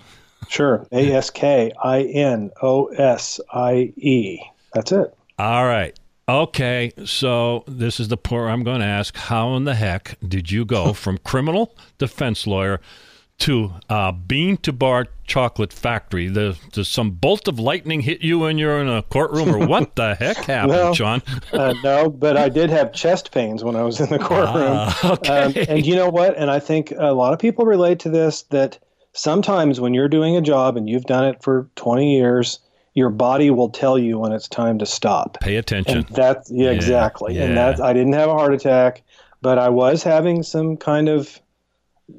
Sure, 0.48 0.86
A 0.92 1.12
S 1.12 1.30
K 1.30 1.72
I 1.82 2.02
N 2.02 2.50
O 2.62 2.86
S 2.86 3.40
I 3.52 3.92
E. 3.96 4.38
That's 4.74 4.92
it. 4.92 5.14
All 5.38 5.64
right. 5.64 5.98
Okay, 6.28 6.92
so 7.06 7.64
this 7.66 7.98
is 7.98 8.08
the 8.08 8.18
part 8.18 8.50
I'm 8.50 8.62
going 8.62 8.80
to 8.80 8.86
ask. 8.86 9.16
How 9.16 9.54
in 9.56 9.64
the 9.64 9.74
heck 9.74 10.18
did 10.26 10.50
you 10.50 10.66
go 10.66 10.92
from 10.92 11.16
criminal 11.18 11.74
defense 11.96 12.46
lawyer 12.46 12.80
to 13.38 13.72
uh, 13.88 14.12
bean 14.12 14.56
to 14.58 14.72
bar 14.72 15.06
chocolate 15.26 15.72
factory? 15.72 16.28
The, 16.28 16.56
does 16.72 16.88
some 16.88 17.10
bolt 17.12 17.48
of 17.48 17.58
lightning 17.58 18.00
hit 18.00 18.20
you 18.20 18.40
when 18.40 18.58
you're 18.58 18.78
in 18.80 18.88
a 18.88 19.02
courtroom, 19.02 19.54
or 19.54 19.66
what 19.66 19.94
the 19.96 20.14
heck 20.18 20.36
happened, 20.38 20.70
Well, 20.72 20.94
John? 20.94 21.22
uh, 21.52 21.74
no, 21.82 22.10
but 22.10 22.36
I 22.36 22.48
did 22.48 22.70
have 22.70 22.92
chest 22.92 23.32
pains 23.32 23.62
when 23.64 23.76
I 23.76 23.82
was 23.82 24.00
in 24.00 24.08
the 24.10 24.18
courtroom. 24.18 24.66
Ah, 24.72 25.12
okay. 25.12 25.38
Um, 25.42 25.54
and 25.68 25.86
you 25.86 25.94
know 25.96 26.08
what? 26.08 26.36
And 26.36 26.50
I 26.50 26.58
think 26.60 26.92
a 26.96 27.12
lot 27.12 27.32
of 27.32 27.38
people 27.38 27.64
relate 27.64 28.00
to 28.00 28.08
this 28.08 28.42
that 28.44 28.78
sometimes 29.12 29.80
when 29.80 29.94
you're 29.94 30.08
doing 30.08 30.36
a 30.36 30.40
job 30.40 30.76
and 30.76 30.88
you've 30.88 31.04
done 31.06 31.24
it 31.24 31.42
for 31.42 31.68
20 31.76 32.16
years, 32.16 32.58
your 32.94 33.10
body 33.10 33.50
will 33.50 33.70
tell 33.70 33.98
you 33.98 34.18
when 34.18 34.32
it's 34.32 34.48
time 34.48 34.78
to 34.80 34.86
stop. 34.86 35.38
Pay 35.40 35.56
attention. 35.56 35.98
And 35.98 36.06
that's 36.08 36.50
yeah, 36.50 36.66
Yeah, 36.66 36.70
exactly. 36.72 37.36
yeah. 37.36 37.44
And 37.44 37.56
that 37.56 37.80
I 37.80 37.92
didn't 37.92 38.14
have 38.14 38.28
a 38.28 38.34
heart 38.34 38.52
attack, 38.54 39.02
but 39.40 39.58
I 39.58 39.68
was 39.68 40.02
having 40.02 40.42
some 40.42 40.76
kind 40.76 41.08
of 41.08 41.40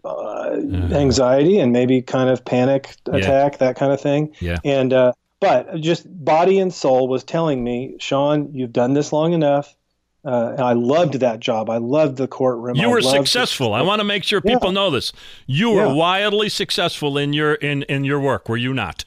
uh, 0.03 0.58
anxiety 0.91 1.60
and 1.60 1.72
maybe 1.72 2.01
kind 2.01 2.29
of 2.29 2.43
panic 2.46 2.96
attack, 3.08 3.58
that 3.60 3.75
kind 3.75 3.91
of 3.91 4.00
thing. 4.00 4.34
Yeah. 4.39 4.60
And 4.63 4.93
uh, 4.93 5.13
but 5.39 5.79
just 5.79 6.05
body 6.24 6.60
and 6.60 6.74
soul 6.74 7.08
was 7.08 7.24
telling 7.24 7.63
me, 7.63 7.96
Shawn, 8.00 8.53
you've 8.53 8.74
done 8.74 8.93
this 8.93 9.12
long 9.13 9.34
enough. 9.34 9.75
Uh, 10.25 10.50
and 10.51 10.62
I 10.62 10.74
loved 10.74 11.13
that 11.22 11.39
job. 11.39 11.69
I 11.69 11.77
loved 11.77 12.17
the 12.17 12.27
courtroom. 12.27 12.75
You 12.75 12.89
I 12.89 12.91
were 12.91 13.01
successful. 13.01 13.74
I 13.74 13.81
want 13.81 14.01
to 14.01 14.03
make 14.03 14.25
sure 14.25 14.41
people 14.41 14.67
Yeah. 14.67 14.74
know 14.74 14.89
this. 14.89 15.13
You 15.48 15.72
were 15.72 15.86
Yeah. 15.86 15.93
wildly 15.93 16.50
successful 16.50 17.17
in 17.17 17.31
your 17.31 17.53
in 17.53 17.84
in 17.84 18.03
your 18.03 18.19
work. 18.19 18.50
Were 18.50 18.58
you 18.58 18.74
not? 18.74 19.05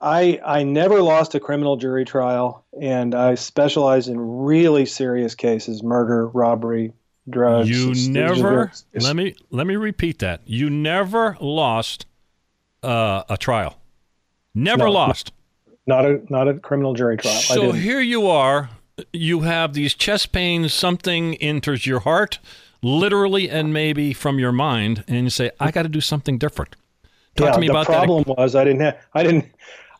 I 0.00 0.40
I 0.44 0.62
never 0.64 1.02
lost 1.02 1.34
a 1.34 1.40
criminal 1.40 1.76
jury 1.76 2.06
trial, 2.06 2.64
and 2.80 3.14
I 3.14 3.34
specialized 3.34 4.08
in 4.08 4.18
really 4.18 4.86
serious 4.86 5.34
cases: 5.34 5.82
murder, 5.82 6.26
robbery, 6.28 6.92
drugs. 7.28 7.68
You 7.68 8.10
never. 8.12 8.64
it's- 8.64 8.84
Let 9.04 9.16
me 9.16 9.34
let 9.50 9.66
me 9.66 9.76
repeat 9.76 10.18
that. 10.20 10.40
You 10.44 10.70
never 10.70 11.36
lost 11.40 12.06
uh, 12.82 13.22
a 13.28 13.36
trial. 13.36 13.78
Never 14.54 14.84
No. 14.84 14.92
lost. 14.92 15.32
not 15.86 16.04
a 16.06 16.20
not 16.30 16.48
a 16.48 16.54
criminal 16.54 16.94
jury 16.94 17.16
trial. 17.16 17.34
So 17.34 17.72
here 17.72 18.00
you 18.00 18.26
are. 18.28 18.70
You 19.12 19.40
have 19.40 19.74
these 19.74 19.94
chest 19.94 20.32
pains. 20.32 20.72
Something 20.72 21.34
enters 21.36 21.86
your 21.86 22.00
heart, 22.00 22.38
literally 22.82 23.50
and 23.50 23.72
maybe 23.72 24.12
from 24.12 24.38
your 24.38 24.52
mind, 24.52 25.02
and 25.08 25.24
you 25.24 25.30
say, 25.30 25.50
"I 25.58 25.70
got 25.72 25.82
to 25.82 25.88
do 25.88 26.00
something 26.00 26.38
different." 26.38 26.76
Talk 27.36 27.46
yeah, 27.48 27.52
to 27.54 27.60
me 27.60 27.66
about 27.68 27.86
that. 27.88 27.92
the 28.02 28.06
problem 28.06 28.24
was 28.38 28.54
I 28.54 28.62
didn't 28.64 28.80
have 28.82 28.96
I 29.14 29.22
didn't 29.24 29.46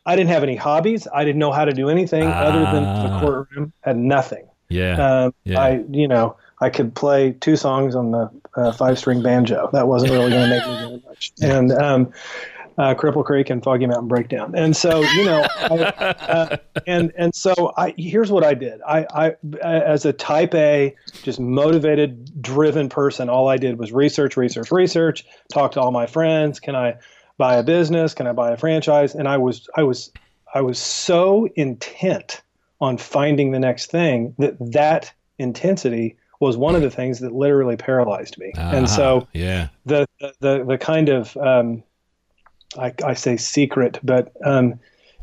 I 0.06 0.14
didn't 0.14 0.30
have 0.30 0.42
any 0.44 0.54
hobbies. 0.56 1.08
I 1.12 1.24
didn't 1.24 1.38
know 1.40 1.50
how 1.50 1.64
to 1.64 1.72
do 1.72 1.88
anything 1.88 2.22
other 2.28 2.60
than 2.60 2.84
Ah. 2.84 3.02
the 3.20 3.26
courtroom. 3.26 3.72
Had 3.80 3.96
nothing. 3.96 4.46
Yeah. 4.68 5.24
Um, 5.24 5.34
Yeah. 5.44 5.60
I 5.60 5.84
you 5.90 6.06
know 6.06 6.36
I 6.64 6.70
could 6.70 6.94
play 6.94 7.32
two 7.40 7.56
songs 7.56 7.94
on 7.94 8.10
the 8.10 8.30
uh, 8.56 8.72
five 8.72 8.98
string 8.98 9.22
banjo. 9.22 9.68
That 9.72 9.86
wasn't 9.86 10.12
really 10.12 10.30
going 10.30 10.48
to 10.48 10.56
make 10.56 10.66
me 10.66 10.76
very 10.78 11.02
much. 11.06 11.32
And 11.42 11.72
um, 11.72 12.12
uh, 12.78 12.94
Cripple 12.94 13.22
Creek 13.22 13.50
and 13.50 13.62
Foggy 13.62 13.86
Mountain 13.86 14.08
Breakdown. 14.08 14.54
And 14.56 14.74
so 14.74 15.02
you 15.02 15.26
know, 15.26 15.46
I, 15.56 15.66
uh, 15.68 16.56
and 16.86 17.12
and 17.18 17.34
so 17.34 17.74
I 17.76 17.92
here's 17.98 18.32
what 18.32 18.44
I 18.44 18.54
did. 18.54 18.80
I, 18.80 19.06
I 19.10 19.34
as 19.62 20.06
a 20.06 20.12
Type 20.14 20.54
A, 20.54 20.96
just 21.22 21.38
motivated, 21.38 22.40
driven 22.40 22.88
person, 22.88 23.28
all 23.28 23.48
I 23.48 23.58
did 23.58 23.78
was 23.78 23.92
research, 23.92 24.38
research, 24.38 24.72
research. 24.72 25.26
Talk 25.52 25.72
to 25.72 25.82
all 25.82 25.90
my 25.90 26.06
friends. 26.06 26.60
Can 26.60 26.74
I 26.74 26.96
buy 27.36 27.56
a 27.56 27.62
business? 27.62 28.14
Can 28.14 28.26
I 28.26 28.32
buy 28.32 28.52
a 28.52 28.56
franchise? 28.56 29.14
And 29.14 29.28
I 29.28 29.36
was 29.36 29.68
I 29.76 29.82
was 29.82 30.10
I 30.54 30.62
was 30.62 30.78
so 30.78 31.46
intent 31.56 32.40
on 32.80 32.96
finding 32.96 33.52
the 33.52 33.60
next 33.60 33.90
thing 33.90 34.34
that 34.38 34.56
that 34.72 35.12
intensity 35.38 36.16
was 36.44 36.56
one 36.56 36.74
of 36.76 36.82
the 36.82 36.90
things 36.90 37.18
that 37.20 37.32
literally 37.32 37.76
paralyzed 37.76 38.38
me. 38.38 38.52
and 38.56 38.88
so 38.88 39.22
Ah, 39.22 39.28
yeah. 39.32 39.68
the 39.86 40.06
the 40.40 40.64
the 40.64 40.78
kind 40.78 41.08
of 41.08 41.36
um, 41.38 41.82
I, 42.78 42.92
I 43.04 43.14
say 43.14 43.36
secret, 43.36 43.98
but 44.02 44.32
um, 44.44 44.78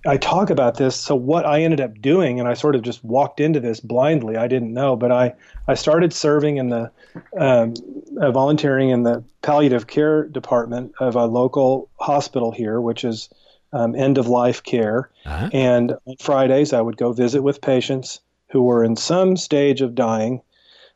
I 0.06 0.18
talk 0.18 0.50
about 0.50 0.78
this. 0.78 0.96
So 0.96 1.16
what 1.16 1.46
I 1.46 1.62
ended 1.62 1.80
up 1.82 2.02
doing, 2.02 2.40
and 2.40 2.48
I 2.50 2.54
sort 2.56 2.76
of 2.76 2.82
just 2.82 3.04
walked 3.04 3.40
into 3.40 3.60
this 3.60 3.80
blindly. 3.80 4.36
I 4.38 4.48
didn't 4.48 4.74
know, 4.74 4.96
but 4.96 5.12
I 5.12 5.34
I 5.68 5.76
started 5.76 6.12
serving 6.14 6.58
in 6.58 6.70
the 6.70 6.92
um, 7.38 7.74
uh, 8.22 8.32
volunteering 8.32 8.90
in 8.90 9.04
the 9.04 9.24
palliative 9.42 9.86
care 9.88 10.24
department 10.28 10.94
of 11.00 11.16
a 11.16 11.26
local 11.26 11.90
hospital 12.00 12.52
here, 12.52 12.80
which 12.82 13.04
is 13.04 13.30
um, 13.74 13.96
end 13.96 14.18
of 14.18 14.28
life 14.28 14.64
care. 14.64 15.10
Uh-huh. 15.26 15.50
And 15.54 15.94
on 16.06 16.16
Fridays, 16.20 16.74
I 16.74 16.82
would 16.82 16.98
go 16.98 17.12
visit 17.14 17.42
with 17.44 17.62
patients 17.62 18.22
who 18.52 18.64
were 18.64 18.84
in 18.84 18.96
some 18.96 19.38
stage 19.38 19.82
of 19.82 19.94
dying 19.96 20.42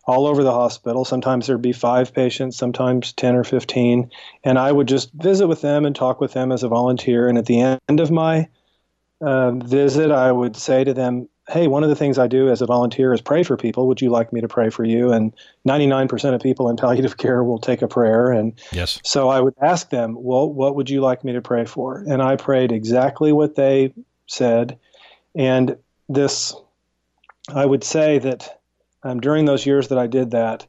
all 0.07 0.27
over 0.27 0.43
the 0.43 0.51
hospital. 0.51 1.03
Sometimes 1.03 1.47
there'd 1.47 1.61
be 1.61 1.73
five 1.73 2.13
patients, 2.13 2.57
sometimes 2.57 3.11
10 3.13 3.35
or 3.35 3.43
15. 3.43 4.11
And 4.43 4.59
I 4.59 4.71
would 4.71 4.87
just 4.87 5.11
visit 5.13 5.47
with 5.47 5.61
them 5.61 5.85
and 5.85 5.95
talk 5.95 6.21
with 6.21 6.33
them 6.33 6.51
as 6.51 6.63
a 6.63 6.67
volunteer. 6.67 7.27
And 7.27 7.37
at 7.37 7.47
the 7.47 7.61
end 7.61 7.99
of 7.99 8.11
my 8.11 8.47
uh, 9.21 9.51
visit, 9.51 10.11
I 10.11 10.31
would 10.31 10.55
say 10.55 10.83
to 10.83 10.93
them, 10.93 11.27
Hey, 11.47 11.67
one 11.67 11.83
of 11.83 11.89
the 11.89 11.95
things 11.95 12.17
I 12.17 12.25
do 12.25 12.49
as 12.49 12.63
a 12.63 12.65
volunteer 12.65 13.13
is 13.13 13.21
pray 13.21 13.43
for 13.43 13.55
people. 13.55 13.87
Would 13.87 14.01
you 14.01 14.09
like 14.09 14.33
me 14.33 14.41
to 14.41 14.47
pray 14.47 14.71
for 14.71 14.83
you? 14.83 15.11
And 15.11 15.31
99% 15.67 16.33
of 16.33 16.41
people 16.41 16.69
in 16.69 16.75
palliative 16.75 17.17
care 17.19 17.43
will 17.43 17.59
take 17.59 17.81
a 17.83 17.87
prayer. 17.87 18.31
And 18.31 18.53
Yes. 18.71 18.99
so 19.03 19.29
I 19.29 19.41
would 19.41 19.53
ask 19.61 19.89
them, 19.89 20.15
Well, 20.17 20.51
what 20.51 20.75
would 20.75 20.89
you 20.89 21.01
like 21.01 21.23
me 21.23 21.33
to 21.33 21.41
pray 21.41 21.65
for? 21.65 22.03
And 22.07 22.21
I 22.21 22.35
prayed 22.35 22.71
exactly 22.71 23.31
what 23.31 23.55
they 23.55 23.93
said. 24.27 24.79
And 25.35 25.77
this, 26.09 26.55
I 27.53 27.65
would 27.65 27.83
say 27.83 28.19
that 28.19 28.54
um, 29.05 29.21
during 29.21 29.45
those 29.45 29.65
years 29.65 29.87
that 29.89 29.99
I 29.99 30.07
did 30.07 30.31
that, 30.31 30.65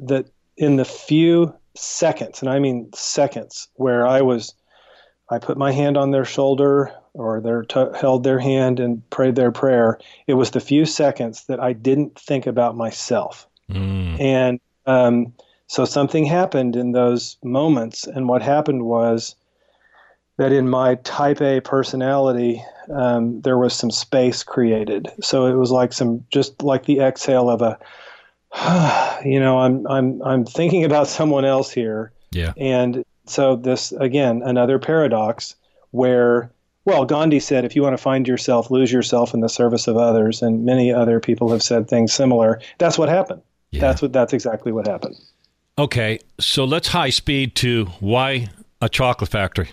that 0.00 0.26
in 0.56 0.76
the 0.76 0.84
few 0.84 1.54
seconds, 1.74 2.42
and 2.42 2.50
I 2.50 2.58
mean 2.58 2.90
seconds, 2.94 3.68
where 3.74 4.06
I 4.06 4.22
was, 4.22 4.54
I 5.30 5.38
put 5.38 5.56
my 5.56 5.70
hand 5.70 5.96
on 5.96 6.10
their 6.10 6.24
shoulder 6.24 6.92
or 7.14 7.40
their 7.40 7.62
t- 7.62 7.96
held 7.98 8.24
their 8.24 8.40
hand 8.40 8.80
and 8.80 9.08
prayed 9.10 9.36
their 9.36 9.52
prayer. 9.52 10.00
It 10.26 10.34
was 10.34 10.50
the 10.50 10.60
few 10.60 10.84
seconds 10.84 11.44
that 11.44 11.60
I 11.60 11.72
didn't 11.72 12.18
think 12.18 12.46
about 12.46 12.76
myself. 12.76 13.46
Mm. 13.70 14.20
And 14.20 14.60
um, 14.86 15.32
so 15.68 15.84
something 15.84 16.24
happened 16.24 16.74
in 16.74 16.90
those 16.90 17.36
moments. 17.44 18.04
And 18.06 18.28
what 18.28 18.42
happened 18.42 18.84
was 18.84 19.36
that 20.38 20.52
in 20.52 20.68
my 20.68 20.96
type 20.96 21.40
A 21.40 21.60
personality, 21.60 22.62
um, 22.92 23.40
there 23.40 23.58
was 23.58 23.74
some 23.74 23.90
space 23.90 24.42
created. 24.42 25.08
So 25.20 25.46
it 25.46 25.54
was 25.54 25.70
like 25.70 25.92
some, 25.92 26.24
just 26.30 26.62
like 26.62 26.84
the 26.84 27.00
exhale 27.00 27.48
of 27.48 27.62
a, 27.62 27.78
you 29.24 29.40
know, 29.40 29.58
I'm, 29.58 29.86
I'm, 29.86 30.22
I'm 30.22 30.44
thinking 30.44 30.84
about 30.84 31.08
someone 31.08 31.44
else 31.44 31.70
here. 31.70 32.12
Yeah. 32.32 32.52
And 32.56 33.04
so 33.26 33.56
this, 33.56 33.92
again, 33.92 34.42
another 34.44 34.78
paradox 34.78 35.56
where, 35.90 36.50
well, 36.84 37.04
Gandhi 37.04 37.40
said, 37.40 37.64
if 37.64 37.74
you 37.74 37.82
want 37.82 37.94
to 37.94 38.02
find 38.02 38.28
yourself, 38.28 38.70
lose 38.70 38.92
yourself 38.92 39.34
in 39.34 39.40
the 39.40 39.48
service 39.48 39.88
of 39.88 39.96
others. 39.96 40.42
And 40.42 40.64
many 40.64 40.92
other 40.92 41.18
people 41.18 41.50
have 41.50 41.62
said 41.62 41.88
things 41.88 42.12
similar. 42.12 42.60
That's 42.78 42.98
what 42.98 43.08
happened. 43.08 43.42
Yeah. 43.70 43.80
That's 43.80 44.02
what, 44.02 44.12
that's 44.12 44.32
exactly 44.32 44.70
what 44.70 44.86
happened. 44.86 45.16
Okay, 45.78 46.20
so 46.40 46.64
let's 46.64 46.88
high 46.88 47.10
speed 47.10 47.54
to 47.56 47.86
why 48.00 48.48
a 48.80 48.88
chocolate 48.88 49.30
factory. 49.30 49.68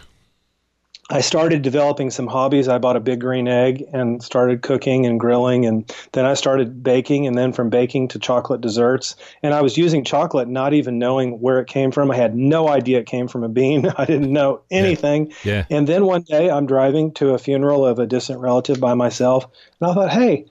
I 1.10 1.19
started 1.19 1.62
developing 1.62 2.10
some 2.12 2.27
hobbies. 2.27 2.69
I 2.69 2.77
bought 2.77 2.95
a 2.95 3.01
big 3.01 3.19
green 3.19 3.48
egg 3.48 3.83
and 3.91 4.24
started 4.24 4.62
cooking 4.62 5.05
and 5.05 5.19
grilling. 5.19 5.65
And 5.65 5.93
then 6.13 6.25
I 6.25 6.33
started 6.33 6.81
baking, 6.81 7.27
and 7.27 7.38
then 7.38 7.51
from 7.51 7.69
baking 7.69 8.07
to 8.10 8.19
chocolate 8.19 8.62
desserts. 8.62 9.15
And 9.41 9.53
I 9.53 9.62
was 9.62 9.77
using 9.77 10.05
chocolate, 10.05 10.48
not 10.48 10.74
even 10.74 11.00
knowing 11.00 11.41
where 11.41 11.60
it 11.60 11.67
came 11.67 11.91
from. 11.91 12.10
I 12.10 12.15
had 12.15 12.36
no 12.36 12.69
idea 12.69 13.00
it 13.00 13.05
came 13.05 13.27
from 13.27 13.43
a 13.43 13.50
bean. 13.50 13.88
I 13.98 14.05
didn't 14.05 14.31
know 14.31 14.62
anything. 14.72 15.33
Yeah. 15.43 15.65
And 15.69 15.88
then 15.88 16.05
one 16.05 16.22
day 16.22 16.50
I'm 16.50 16.65
driving 16.65 17.12
to 17.15 17.31
a 17.31 17.38
funeral 17.38 17.86
of 17.86 18.00
a 18.00 18.07
distant 18.07 18.39
relative 18.39 18.79
by 18.79 18.93
myself. 18.93 19.45
And 19.81 19.91
I 19.91 19.93
thought, 19.93 20.12
hey, 20.12 20.45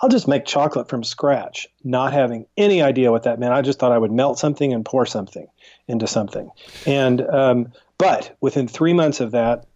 I'll 0.00 0.08
just 0.08 0.28
make 0.28 0.46
chocolate 0.46 0.88
from 0.88 1.04
scratch, 1.04 1.68
not 1.84 2.14
having 2.14 2.46
any 2.56 2.80
idea 2.80 3.10
what 3.10 3.24
that 3.24 3.38
meant. 3.38 3.52
I 3.52 3.60
just 3.60 3.78
thought 3.78 3.92
I 3.92 3.98
would 3.98 4.12
melt 4.12 4.38
something 4.38 4.72
and 4.72 4.82
pour 4.84 5.04
something 5.04 5.46
into 5.88 6.06
something. 6.06 6.50
And, 6.86 7.20
um, 7.28 7.72
but 7.98 8.34
within 8.40 8.66
three 8.66 8.94
months 8.94 9.20
of 9.20 9.32
that, 9.32 9.66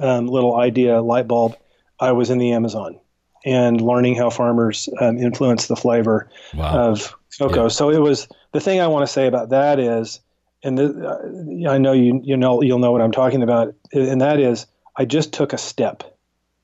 um, 0.00 0.26
little 0.28 0.56
idea 0.56 1.00
light 1.00 1.26
bulb, 1.28 1.56
I 2.00 2.12
was 2.12 2.30
in 2.30 2.38
the 2.38 2.52
Amazon 2.52 2.98
and 3.44 3.80
learning 3.80 4.16
how 4.16 4.30
farmers 4.30 4.88
um, 5.00 5.18
influence 5.18 5.66
the 5.68 5.76
flavor 5.76 6.28
Wow. 6.54 6.90
of 6.90 7.14
cocoa. 7.38 7.62
Yeah. 7.64 7.68
So 7.68 7.90
it 7.90 7.98
was 8.00 8.28
the 8.52 8.60
thing 8.60 8.80
I 8.80 8.86
want 8.86 9.06
to 9.06 9.12
say 9.12 9.26
about 9.26 9.50
that 9.50 9.78
is, 9.78 10.20
and 10.62 10.78
the, 10.78 11.08
uh, 11.08 11.70
I 11.70 11.78
know 11.78 11.92
you 11.92 12.20
you 12.24 12.36
know 12.36 12.62
you'll 12.62 12.78
know 12.78 12.92
what 12.92 13.02
I'm 13.02 13.12
talking 13.12 13.42
about, 13.42 13.74
and 13.92 14.20
that 14.20 14.40
is 14.40 14.66
I 14.96 15.04
just 15.04 15.32
took 15.32 15.52
a 15.52 15.58
step. 15.58 16.02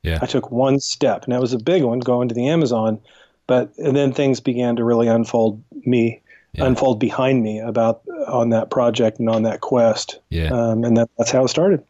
Yeah. 0.02 0.18
I 0.20 0.26
took 0.26 0.50
one 0.50 0.80
step, 0.80 1.24
and 1.24 1.32
that 1.32 1.40
was 1.40 1.52
a 1.52 1.58
big 1.58 1.84
one 1.84 2.00
going 2.00 2.28
to 2.28 2.34
the 2.34 2.48
Amazon, 2.48 2.98
but 3.46 3.72
and 3.78 3.94
then 3.94 4.12
things 4.12 4.40
began 4.40 4.76
to 4.76 4.84
really 4.84 5.06
unfold 5.08 5.62
me. 5.86 6.20
Yeah. 6.54 6.66
Unfold 6.66 6.98
behind 7.00 7.42
me 7.42 7.60
about 7.60 8.02
on 8.26 8.50
that 8.50 8.68
project 8.70 9.18
and 9.18 9.30
on 9.30 9.42
that 9.44 9.62
quest, 9.62 10.18
Yeah. 10.28 10.50
um, 10.52 10.84
and 10.84 10.98
that, 10.98 11.08
that's 11.16 11.30
how 11.30 11.44
it 11.44 11.48
started. 11.48 11.82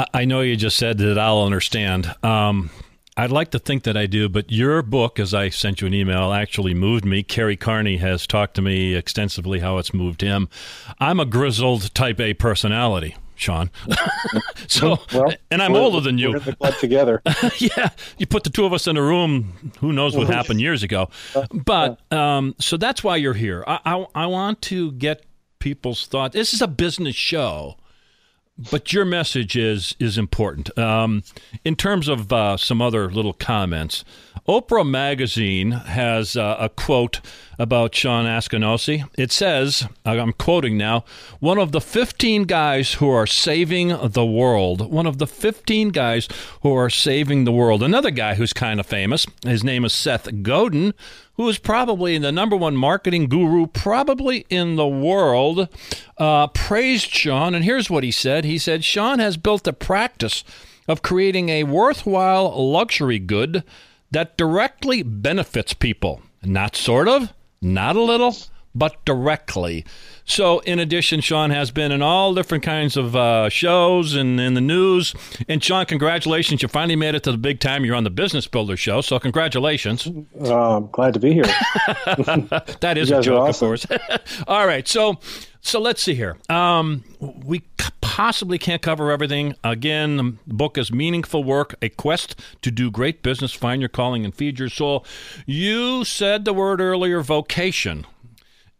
I, 0.00 0.20
I 0.20 0.24
know 0.24 0.40
you 0.40 0.56
just 0.56 0.76
said 0.76 0.98
that 0.98 1.18
I'll 1.18 1.42
understand. 1.42 2.14
Um, 2.24 2.70
I'd 3.16 3.30
like 3.32 3.50
to 3.50 3.58
think 3.58 3.82
that 3.84 3.96
I 3.96 4.06
do, 4.06 4.28
but 4.28 4.50
your 4.50 4.82
book, 4.82 5.18
as 5.18 5.34
I 5.34 5.50
sent 5.50 5.80
you 5.80 5.86
an 5.86 5.94
email, 5.94 6.32
actually 6.32 6.74
moved 6.74 7.04
me. 7.04 7.22
Kerry 7.22 7.56
Carney 7.56 7.98
has 7.98 8.26
talked 8.26 8.54
to 8.54 8.62
me 8.62 8.94
extensively 8.94 9.58
how 9.60 9.78
it's 9.78 9.92
moved 9.92 10.22
him. 10.22 10.48
I'm 11.00 11.20
a 11.20 11.26
grizzled 11.26 11.94
type 11.94 12.18
A 12.20 12.34
personality. 12.34 13.16
Shawn. 13.34 13.70
so, 14.68 14.98
Well, 15.14 15.32
and 15.50 15.62
I'm 15.62 15.72
we're- 15.72 15.82
older 15.84 16.00
than 16.00 16.16
We're 16.16 16.36
you. 16.36 16.40
club 16.40 16.74
together. 16.78 17.22
yeah, 17.58 17.88
you 18.18 18.26
put 18.26 18.44
the 18.44 18.50
two 18.50 18.66
of 18.66 18.72
us 18.74 18.86
in 18.86 18.98
a 18.98 19.02
room. 19.02 19.72
Who 19.80 19.92
knows 19.94 20.14
what 20.14 20.26
happened 20.38 20.60
years 20.60 20.82
ago? 20.82 21.08
But 21.50 22.00
um, 22.12 22.54
so 22.58 22.76
that's 22.76 23.02
why 23.02 23.16
you're 23.16 23.32
here. 23.34 23.64
I, 23.66 23.80
I 23.86 24.06
I 24.14 24.26
want 24.26 24.60
to 24.62 24.92
get 24.92 25.24
people's 25.58 26.06
thoughts. 26.06 26.34
This 26.34 26.52
is 26.52 26.60
a 26.60 26.68
business 26.68 27.16
show, 27.16 27.76
but 28.70 28.92
your 28.92 29.04
message 29.04 29.56
is 29.56 29.94
is 29.98 30.18
important. 30.18 30.76
Um, 30.78 31.22
in 31.64 31.76
terms 31.76 32.08
of 32.08 32.32
uh, 32.32 32.56
some 32.56 32.82
other 32.82 33.10
little 33.10 33.32
comments, 33.32 34.04
Oprah 34.48 34.88
magazine 34.88 35.70
has 35.70 36.36
uh, 36.36 36.56
a 36.58 36.68
quote 36.68 37.20
about 37.58 37.94
Shawn 37.94 38.24
Askinosie. 38.24 39.08
It 39.16 39.30
says, 39.30 39.86
I'm 40.04 40.32
quoting 40.32 40.78
now, 40.78 41.04
one 41.40 41.58
of 41.58 41.72
the 41.72 41.80
15 41.80 42.44
guys 42.44 42.94
who 42.94 43.08
are 43.10 43.26
saving 43.26 43.96
the 44.02 44.24
world. 44.24 44.90
One 44.90 45.06
of 45.06 45.18
the 45.18 45.26
15 45.26 45.90
guys 45.90 46.26
who 46.62 46.74
are 46.74 46.90
saving 46.90 47.44
the 47.44 47.52
world. 47.52 47.82
Another 47.82 48.10
guy 48.10 48.34
who's 48.34 48.52
kind 48.52 48.80
of 48.80 48.86
famous, 48.86 49.26
his 49.44 49.62
name 49.62 49.84
is 49.84 49.92
Seth 49.92 50.42
Godin, 50.42 50.94
who 51.40 51.48
is 51.48 51.58
probably 51.58 52.18
the 52.18 52.30
number 52.30 52.54
one 52.54 52.76
marketing 52.76 53.26
guru, 53.26 53.66
probably 53.66 54.44
in 54.50 54.76
the 54.76 54.86
world, 54.86 55.70
uh, 56.18 56.46
praised 56.48 57.08
Shawn. 57.08 57.54
And 57.54 57.64
here's 57.64 57.88
what 57.88 58.04
he 58.04 58.10
said 58.10 58.44
He 58.44 58.58
said, 58.58 58.84
Shawn 58.84 59.20
has 59.20 59.38
built 59.38 59.66
a 59.66 59.72
practice 59.72 60.44
of 60.86 61.00
creating 61.00 61.48
a 61.48 61.64
worthwhile 61.64 62.70
luxury 62.70 63.18
good 63.18 63.64
that 64.10 64.36
directly 64.36 65.02
benefits 65.02 65.72
people. 65.72 66.20
Not 66.42 66.76
sort 66.76 67.08
of, 67.08 67.32
not 67.62 67.96
a 67.96 68.02
little, 68.02 68.36
but 68.74 69.04
directly. 69.04 69.84
So, 70.24 70.60
in 70.60 70.78
addition, 70.78 71.20
Shawn 71.20 71.50
has 71.50 71.70
been 71.70 71.90
in 71.90 72.02
all 72.02 72.34
different 72.34 72.62
kinds 72.62 72.96
of 72.96 73.16
uh, 73.16 73.48
shows 73.48 74.14
and 74.14 74.38
in 74.40 74.54
the 74.54 74.60
news. 74.60 75.14
And, 75.48 75.62
Shawn, 75.62 75.86
congratulations. 75.86 76.62
You 76.62 76.68
finally 76.68 76.94
made 76.94 77.14
it 77.14 77.24
to 77.24 77.32
the 77.32 77.38
big 77.38 77.58
time. 77.58 77.84
You're 77.84 77.96
on 77.96 78.04
the 78.04 78.10
Business 78.10 78.46
Builder 78.46 78.76
show. 78.76 79.00
So, 79.00 79.18
congratulations. 79.18 80.06
Uh, 80.40 80.76
I'm 80.76 80.86
glad 80.88 81.14
to 81.14 81.20
be 81.20 81.32
here. 81.32 81.42
that 82.80 82.94
is 82.96 83.10
a 83.10 83.20
joke, 83.20 83.48
awesome. 83.48 83.72
of 83.72 83.80
course. 83.82 83.86
all 84.46 84.66
right. 84.66 84.86
so 84.86 85.18
so 85.62 85.80
let's 85.80 86.02
see 86.02 86.14
here. 86.14 86.38
Um, 86.48 87.04
we 87.20 87.58
c- 87.80 87.90
possibly 88.00 88.58
can't 88.58 88.80
cover 88.80 89.10
everything. 89.10 89.54
Again, 89.62 90.16
the 90.16 90.38
book 90.46 90.78
is 90.78 90.90
meaningful 90.90 91.44
work, 91.44 91.74
a 91.82 91.90
quest 91.90 92.40
to 92.62 92.70
do 92.70 92.90
great 92.90 93.22
business, 93.22 93.52
find 93.52 93.82
your 93.82 93.90
calling, 93.90 94.24
and 94.24 94.34
feed 94.34 94.58
your 94.58 94.70
soul. 94.70 95.04
You 95.46 96.04
said 96.04 96.44
the 96.44 96.54
word 96.54 96.80
earlier, 96.80 97.20
vocation, 97.20 98.06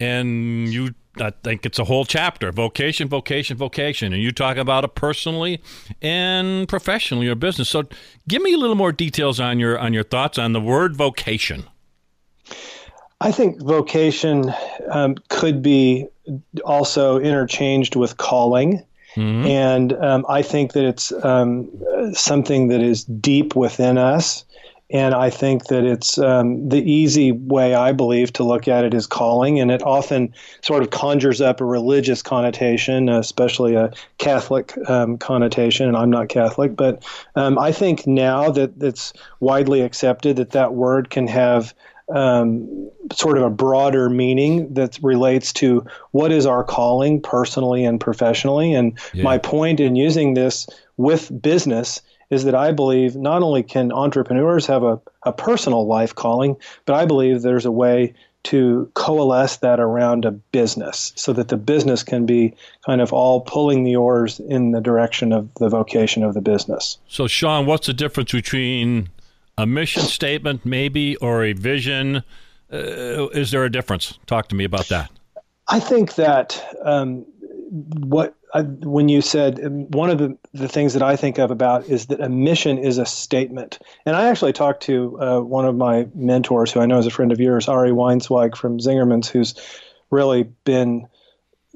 and 0.00 0.68
you. 0.72 0.94
I 1.20 1.30
think 1.42 1.66
it's 1.66 1.78
a 1.80 1.84
whole 1.84 2.04
chapter 2.04 2.52
vocation, 2.52 3.08
vocation, 3.08 3.56
vocation. 3.56 4.12
And 4.12 4.22
you 4.22 4.30
talk 4.30 4.56
about 4.56 4.84
it 4.84 4.94
personally 4.94 5.60
and 6.00 6.68
professionally, 6.68 7.26
your 7.26 7.34
business. 7.34 7.68
So 7.68 7.82
give 8.28 8.40
me 8.42 8.54
a 8.54 8.56
little 8.56 8.76
more 8.76 8.92
details 8.92 9.40
on 9.40 9.58
your 9.58 9.78
on 9.78 9.92
your 9.92 10.04
thoughts 10.04 10.38
on 10.38 10.52
the 10.52 10.60
word 10.60 10.96
vocation. 10.96 11.64
I 13.20 13.32
think 13.32 13.60
vocation 13.60 14.54
um, 14.88 15.16
could 15.28 15.62
be 15.62 16.06
also 16.64 17.18
interchanged 17.18 17.96
with 17.96 18.16
calling. 18.16 18.84
And 19.16 19.92
um, 19.94 20.24
I 20.28 20.42
think 20.42 20.72
that 20.72 20.84
it's 20.84 21.12
um, 21.24 21.68
something 22.12 22.68
that 22.68 22.80
is 22.80 23.04
deep 23.04 23.56
within 23.56 23.98
us. 23.98 24.44
And 24.92 25.14
I 25.14 25.30
think 25.30 25.66
that 25.66 25.84
it's 25.84 26.18
um, 26.18 26.68
the 26.68 26.82
easy 26.82 27.30
way, 27.30 27.74
I 27.74 27.92
believe, 27.92 28.32
to 28.34 28.42
look 28.42 28.66
at 28.66 28.84
it 28.84 28.92
is 28.92 29.06
calling. 29.06 29.60
And 29.60 29.70
it 29.70 29.82
often 29.82 30.34
sort 30.62 30.82
of 30.82 30.90
conjures 30.90 31.40
up 31.40 31.60
a 31.60 31.64
religious 31.64 32.22
connotation, 32.22 33.08
especially 33.08 33.76
a 33.76 33.92
Catholic 34.18 34.76
um, 34.88 35.16
connotation. 35.16 35.86
And 35.86 35.96
I'm 35.96 36.10
not 36.10 36.28
Catholic. 36.28 36.74
But 36.74 37.04
um, 37.36 37.58
I 37.58 37.70
think 37.70 38.06
now 38.06 38.50
that 38.50 38.72
it's 38.82 39.12
widely 39.38 39.82
accepted 39.82 40.36
that 40.36 40.50
that 40.50 40.74
word 40.74 41.10
can 41.10 41.28
have 41.28 41.72
um, 42.12 42.90
sort 43.12 43.38
of 43.38 43.44
a 43.44 43.50
broader 43.50 44.10
meaning 44.10 44.72
that 44.74 44.98
relates 45.02 45.52
to 45.52 45.86
what 46.10 46.32
is 46.32 46.46
our 46.46 46.64
calling 46.64 47.20
personally 47.22 47.84
and 47.84 48.00
professionally. 48.00 48.74
And 48.74 48.98
my 49.14 49.38
point 49.38 49.78
in 49.78 49.94
using 49.94 50.34
this 50.34 50.66
with 50.96 51.30
business 51.40 52.02
is 52.30 52.44
that 52.44 52.54
I 52.54 52.72
believe 52.72 53.16
not 53.16 53.42
only 53.42 53.62
can 53.62 53.92
entrepreneurs 53.92 54.66
have 54.66 54.82
a, 54.82 55.00
a 55.24 55.32
personal 55.32 55.86
life 55.86 56.14
calling, 56.14 56.56
but 56.86 56.94
I 56.94 57.04
believe 57.04 57.42
there's 57.42 57.66
a 57.66 57.72
way 57.72 58.14
to 58.42 58.90
coalesce 58.94 59.58
that 59.58 59.80
around 59.80 60.24
a 60.24 60.30
business 60.30 61.12
so 61.14 61.32
that 61.34 61.48
the 61.48 61.56
business 61.56 62.02
can 62.02 62.24
be 62.24 62.54
kind 62.86 63.00
of 63.00 63.12
all 63.12 63.42
pulling 63.42 63.84
the 63.84 63.96
oars 63.96 64.40
in 64.40 64.70
the 64.70 64.80
direction 64.80 65.32
of 65.32 65.52
the 65.54 65.68
vocation 65.68 66.22
of 66.22 66.32
the 66.34 66.40
business. 66.40 66.96
So, 67.06 67.26
Shawn, 67.26 67.66
what's 67.66 67.86
the 67.86 67.92
difference 67.92 68.32
between 68.32 69.10
a 69.58 69.66
mission 69.66 70.02
statement, 70.02 70.64
maybe, 70.64 71.16
or 71.16 71.44
a 71.44 71.52
vision? 71.52 72.22
Uh, 72.72 73.28
is 73.28 73.50
there 73.50 73.64
a 73.64 73.70
difference? 73.70 74.18
Talk 74.26 74.48
to 74.48 74.54
me 74.54 74.64
about 74.64 74.88
that. 74.88 75.10
I 75.68 75.78
think 75.78 76.14
that 76.14 76.64
um, 76.82 77.26
what 77.70 78.34
I, 78.52 78.62
when 78.62 79.08
you 79.08 79.22
said 79.22 79.64
um, 79.64 79.90
one 79.90 80.10
of 80.10 80.18
the, 80.18 80.36
the 80.52 80.68
things 80.68 80.94
that 80.94 81.02
I 81.02 81.14
think 81.14 81.38
of 81.38 81.50
about 81.50 81.86
is 81.88 82.06
that 82.06 82.20
a 82.20 82.28
mission 82.28 82.78
is 82.78 82.98
a 82.98 83.06
statement. 83.06 83.78
And 84.04 84.16
I 84.16 84.28
actually 84.28 84.52
talked 84.52 84.82
to 84.84 85.20
uh, 85.20 85.40
one 85.40 85.64
of 85.64 85.76
my 85.76 86.08
mentors, 86.14 86.72
who 86.72 86.80
I 86.80 86.86
know 86.86 86.98
is 86.98 87.06
a 87.06 87.10
friend 87.10 87.30
of 87.30 87.40
yours, 87.40 87.68
Ari 87.68 87.92
Weinzweig 87.92 88.56
from 88.56 88.78
Zingerman's, 88.78 89.28
who's 89.28 89.54
really 90.10 90.44
been 90.64 91.06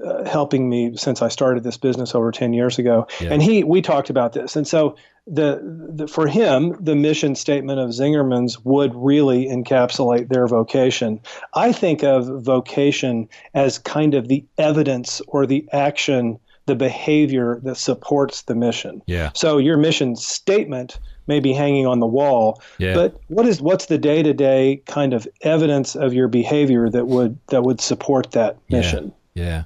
uh, 0.05 0.29
helping 0.29 0.69
me 0.69 0.97
since 0.97 1.23
I 1.23 1.29
started 1.29 1.65
this 1.65 1.77
business 1.77 2.15
over 2.15 2.31
10 2.31 2.53
years 2.53 2.79
ago. 2.79 3.07
And 3.21 3.43
he 3.43 3.65
we 3.65 3.83
talked 3.83 4.11
about 4.11 4.33
this. 4.33 4.57
And 4.57 4.67
so 4.67 4.97
the, 5.27 5.61
the 5.95 6.07
for 6.07 6.27
him 6.27 6.77
the 6.79 6.95
mission 6.95 7.35
statement 7.35 7.81
of 7.81 7.91
Zingerman's 7.91 8.63
would 8.65 8.93
really 8.95 9.47
encapsulate 9.47 10.29
their 10.29 10.47
vocation. 10.47 11.21
I 11.55 11.73
think 11.73 12.03
of 12.03 12.43
vocation 12.45 13.29
as 13.55 13.79
kind 13.79 14.15
of 14.15 14.29
the 14.29 14.45
evidence 14.59 15.23
or 15.29 15.47
the 15.47 15.67
action 15.73 16.39
the 16.67 16.75
behavior 16.75 17.61
that 17.63 17.77
supports 17.77 18.43
the 18.43 18.55
mission. 18.55 19.03
Yeah. 19.07 19.31
So 19.35 19.59
your 19.59 19.77
mission 19.77 20.17
statement 20.17 20.99
may 21.27 21.41
be 21.41 21.53
hanging 21.53 21.87
on 21.87 22.01
the 22.01 22.07
wall, 22.07 22.61
Yeah. 22.79 22.95
but 22.95 23.21
what 23.29 23.47
is 23.47 23.61
what's 23.61 23.87
the 23.87 23.99
day-to-day 23.99 24.83
kind 24.87 25.13
of 25.15 25.29
evidence 25.43 25.95
of 25.95 26.15
your 26.15 26.29
behavior 26.29 26.89
that 26.91 27.07
would 27.07 27.39
that 27.49 27.63
would 27.63 27.81
support 27.81 28.33
that 28.33 28.57
mission? 28.71 29.13
Yeah. 29.35 29.45
Yeah. 29.45 29.65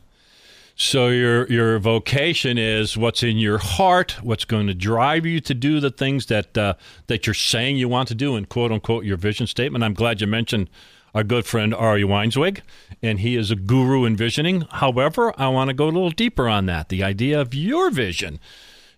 So 0.80 1.08
your 1.08 1.44
your 1.48 1.80
vocation 1.80 2.56
is 2.56 2.96
what's 2.96 3.24
in 3.24 3.36
your 3.36 3.58
heart, 3.58 4.16
what's 4.22 4.44
going 4.44 4.68
to 4.68 4.74
drive 4.74 5.26
you 5.26 5.40
to 5.40 5.52
do 5.52 5.80
the 5.80 5.90
things 5.90 6.26
that 6.26 6.56
uh, 6.56 6.74
that 7.08 7.26
you're 7.26 7.34
saying 7.34 7.78
you 7.78 7.88
want 7.88 8.06
to 8.08 8.14
do, 8.14 8.36
and 8.36 8.48
quote 8.48 8.70
unquote 8.70 9.04
your 9.04 9.16
vision 9.16 9.48
statement. 9.48 9.82
I'm 9.82 9.92
glad 9.92 10.20
you 10.20 10.28
mentioned 10.28 10.70
our 11.16 11.24
good 11.24 11.46
friend 11.46 11.74
Ari 11.74 12.04
Weinzweig, 12.04 12.60
and 13.02 13.18
he 13.18 13.34
is 13.34 13.50
a 13.50 13.56
guru 13.56 14.04
in 14.04 14.16
visioning. 14.16 14.68
However, 14.70 15.34
I 15.36 15.48
want 15.48 15.66
to 15.66 15.74
go 15.74 15.86
a 15.86 15.90
little 15.90 16.10
deeper 16.10 16.48
on 16.48 16.66
that. 16.66 16.90
The 16.90 17.02
idea 17.02 17.40
of 17.40 17.54
your 17.54 17.90
vision. 17.90 18.38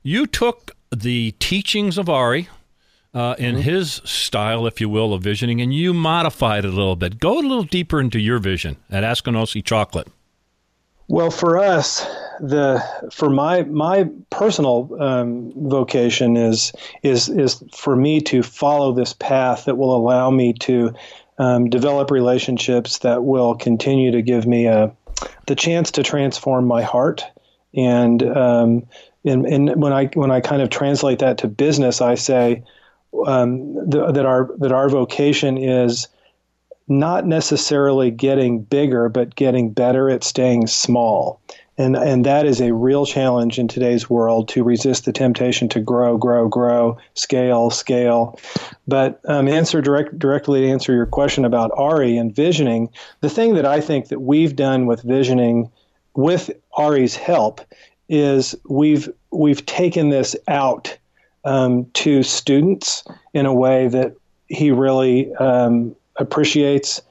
You 0.03 0.27
took 0.27 0.73
the 0.95 1.33
teachings 1.39 1.97
of 1.97 2.11
Ari, 2.11 2.49
uh, 3.15 3.37
in 3.39 3.57
his 3.57 4.03
style, 4.05 4.67
if 4.67 4.83
you 4.83 4.91
will, 4.91 5.15
of 5.15 5.23
visioning, 5.23 5.63
and 5.63 5.73
you 5.73 5.95
modified 5.95 6.67
it 6.67 6.73
a 6.73 6.77
little 6.77 6.97
bit. 6.97 7.19
Go 7.19 7.39
a 7.39 7.41
little 7.41 7.65
deeper 7.65 8.01
into 8.01 8.21
your 8.21 8.39
vision 8.39 8.77
at 8.91 9.03
Askinosie 9.03 9.65
Chocolate. 9.65 10.09
Well, 11.11 11.33
for 11.33 11.59
us, 11.59 12.07
the 12.39 12.81
for 13.13 13.31
my 13.31 13.65
my 13.65 14.09
personal 14.31 14.97
um, 15.03 15.53
vocation 15.57 16.37
is 16.37 16.71
is 17.03 17.29
is 17.29 17.65
for 17.75 17.97
me 17.97 18.21
to 18.21 18.45
follow 18.45 18.93
this 18.93 19.13
path 19.13 19.65
that 19.65 19.77
will 19.77 19.97
allow 19.97 20.31
me 20.31 20.53
to 20.53 20.95
um, 21.39 21.69
develop 21.69 22.13
relationships 22.13 22.99
that 22.99 23.25
will 23.25 23.57
continue 23.57 24.13
to 24.13 24.23
give 24.23 24.47
me 24.47 24.67
a 24.67 24.95
the 25.49 25.57
chance 25.57 25.91
to 25.91 26.05
transform 26.05 26.69
my 26.69 26.83
heart. 26.83 27.25
And 27.75 28.23
um, 28.23 28.87
and, 29.25 29.47
and 29.47 29.83
when 29.83 29.93
I 29.93 30.07
when 30.15 30.31
I 30.31 30.41
kind 30.41 30.63
of 30.63 30.71
translate 30.71 31.19
that 31.19 31.39
to 31.39 31.49
business, 31.49 32.01
I 32.01 32.15
say 32.15 32.63
um, 33.27 33.91
th- 33.91 34.15
that 34.15 34.27
our 34.27 34.49
that 34.59 34.71
our 34.71 34.89
vocation 34.89 35.59
is 35.59 36.07
not 36.91 37.25
necessarily 37.25 38.11
getting 38.11 38.63
bigger, 38.63 39.09
but 39.09 39.37
getting 39.37 39.71
better 39.71 40.11
at 40.11 40.25
staying 40.25 40.67
small. 40.67 41.41
And, 41.79 41.97
and 41.97 42.27
that 42.27 42.45
is 42.45 42.61
a 42.61 42.75
real 42.75 43.07
challenge 43.07 43.59
in 43.59 43.69
today's 43.69 44.11
world 44.11 44.49
to 44.49 44.65
resist 44.65 45.07
the 45.07 45.13
temptation 45.13 45.69
to 45.71 45.81
grow, 45.81 46.19
grow, 46.19 46.49
grow, 46.49 46.99
scale, 47.15 47.71
scale. 47.71 48.39
But 48.87 49.21
um, 49.25 49.49
answer 49.49 49.81
direct, 49.81 50.19
directly 50.19 50.61
to 50.63 50.69
answer 50.69 50.93
your 50.93 51.07
question 51.07 51.45
about 51.45 51.71
Ari 51.77 52.19
and 52.19 52.35
visioning, 52.35 52.91
the 53.21 53.31
thing 53.31 53.55
that 53.55 53.65
I 53.65 53.81
think 53.81 54.09
that 54.09 54.21
we've 54.21 54.55
done 54.55 54.85
with 54.87 55.03
visioning, 55.03 55.71
with 56.15 56.51
Ari's 56.77 57.17
help, 57.17 57.63
is 58.11 58.57
we've 58.69 59.09
we've 59.31 59.65
taken 59.65 60.09
this 60.09 60.35
out 60.49 60.99
um, 61.45 61.87
to 61.93 62.25
students 62.25 63.05
in 63.33 63.47
a 63.47 63.55
way 63.55 63.87
that 63.87 64.17
he 64.49 64.73
really 64.73 65.33
um, 65.37 65.95
appreciates. 66.21 67.03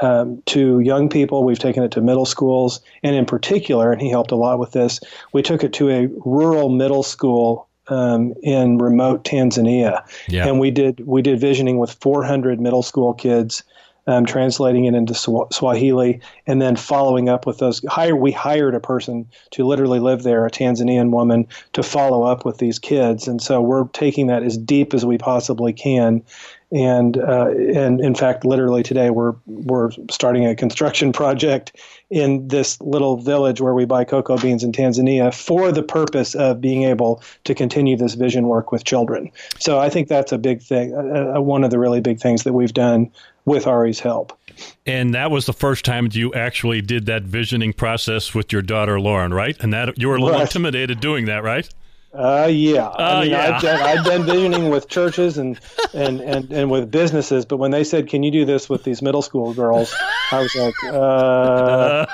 Um, 0.00 0.40
to 0.46 0.78
young 0.78 1.08
people, 1.08 1.42
we've 1.42 1.58
taken 1.58 1.82
it 1.82 1.90
to 1.90 2.00
middle 2.00 2.24
schools, 2.24 2.80
and 3.02 3.16
in 3.16 3.26
particular, 3.26 3.90
and 3.90 4.00
he 4.00 4.08
helped 4.08 4.30
a 4.30 4.36
lot 4.36 4.60
with 4.60 4.70
this. 4.70 5.00
We 5.32 5.42
took 5.42 5.64
it 5.64 5.72
to 5.72 5.90
a 5.90 6.06
rural 6.24 6.68
middle 6.68 7.02
school 7.02 7.66
um, 7.88 8.32
in 8.44 8.78
remote 8.78 9.24
Tanzania, 9.24 10.04
Yeah. 10.28 10.46
and 10.46 10.60
we 10.60 10.70
did 10.70 11.04
we 11.04 11.20
did 11.20 11.40
visioning 11.40 11.78
with 11.78 11.94
400 12.00 12.60
middle 12.60 12.84
school 12.84 13.12
kids, 13.12 13.64
um, 14.06 14.24
translating 14.24 14.84
it 14.84 14.94
into 14.94 15.14
Swa- 15.14 15.52
Swahili, 15.52 16.20
and 16.46 16.62
then 16.62 16.76
following 16.76 17.28
up 17.28 17.44
with 17.44 17.58
those. 17.58 17.82
Hire 17.88 18.14
we 18.14 18.30
hired 18.30 18.76
a 18.76 18.80
person 18.80 19.26
to 19.50 19.66
literally 19.66 19.98
live 19.98 20.22
there, 20.22 20.46
a 20.46 20.50
Tanzanian 20.50 21.10
woman, 21.10 21.44
to 21.72 21.82
follow 21.82 22.22
up 22.22 22.44
with 22.44 22.58
these 22.58 22.78
kids, 22.78 23.26
and 23.26 23.42
so 23.42 23.60
we're 23.60 23.88
taking 23.88 24.28
that 24.28 24.44
as 24.44 24.56
deep 24.56 24.94
as 24.94 25.04
we 25.04 25.18
possibly 25.18 25.72
can. 25.72 26.22
And 26.70 27.16
uh, 27.16 27.48
and 27.74 28.00
in 28.00 28.14
fact, 28.14 28.44
literally 28.44 28.82
today 28.82 29.08
we're 29.08 29.34
we're 29.46 29.90
starting 30.10 30.46
a 30.46 30.54
construction 30.54 31.12
project 31.12 31.76
in 32.10 32.46
this 32.48 32.78
little 32.82 33.16
village 33.16 33.60
where 33.60 33.74
we 33.74 33.86
buy 33.86 34.04
cocoa 34.04 34.36
beans 34.36 34.62
in 34.62 34.72
Tanzania 34.72 35.32
for 35.32 35.72
the 35.72 35.82
purpose 35.82 36.34
of 36.34 36.60
being 36.60 36.82
able 36.82 37.22
to 37.44 37.54
continue 37.54 37.96
this 37.96 38.14
vision 38.14 38.48
work 38.48 38.70
with 38.70 38.84
children. 38.84 39.30
So 39.58 39.78
I 39.78 39.88
think 39.88 40.08
that's 40.08 40.30
a 40.32 40.38
big 40.38 40.60
thing, 40.60 40.94
uh, 40.94 41.40
one 41.40 41.64
of 41.64 41.70
the 41.70 41.78
really 41.78 42.00
big 42.00 42.20
things 42.20 42.44
that 42.44 42.52
we've 42.52 42.74
done 42.74 43.10
with 43.46 43.66
Ari's 43.66 44.00
help. 44.00 44.38
And 44.84 45.14
that 45.14 45.30
was 45.30 45.46
the 45.46 45.52
first 45.54 45.84
time 45.84 46.08
you 46.12 46.34
actually 46.34 46.82
did 46.82 47.06
that 47.06 47.22
visioning 47.22 47.72
process 47.72 48.34
with 48.34 48.52
your 48.52 48.60
daughter 48.60 48.98
Lawren, 48.98 49.32
right? 49.32 49.56
And 49.60 49.72
that 49.72 49.96
you 49.98 50.08
were 50.08 50.16
a 50.16 50.20
little 50.20 50.38
Right. 50.38 50.42
intimidated 50.46 51.00
doing 51.00 51.26
that, 51.26 51.42
right? 51.42 51.68
Uh, 52.12 52.48
yeah. 52.50 52.88
I 52.88 53.20
mean, 53.20 53.30
yeah. 53.30 53.56
I've, 53.56 53.62
done, 53.62 53.80
I've 53.80 54.04
done 54.04 54.24
visioning 54.26 54.70
with 54.70 54.88
churches 54.88 55.36
and, 55.36 55.60
and, 55.92 56.20
and, 56.20 56.50
and 56.50 56.70
with 56.70 56.90
businesses, 56.90 57.44
but 57.44 57.58
when 57.58 57.70
they 57.70 57.84
said, 57.84 58.08
"Can 58.08 58.22
you 58.22 58.30
do 58.30 58.44
this 58.46 58.68
with 58.68 58.82
these 58.84 59.02
middle 59.02 59.20
school 59.20 59.52
girls?" 59.52 59.94
I 60.32 60.40
was 60.40 60.54
like, 60.54 60.74
uh, 60.84 62.06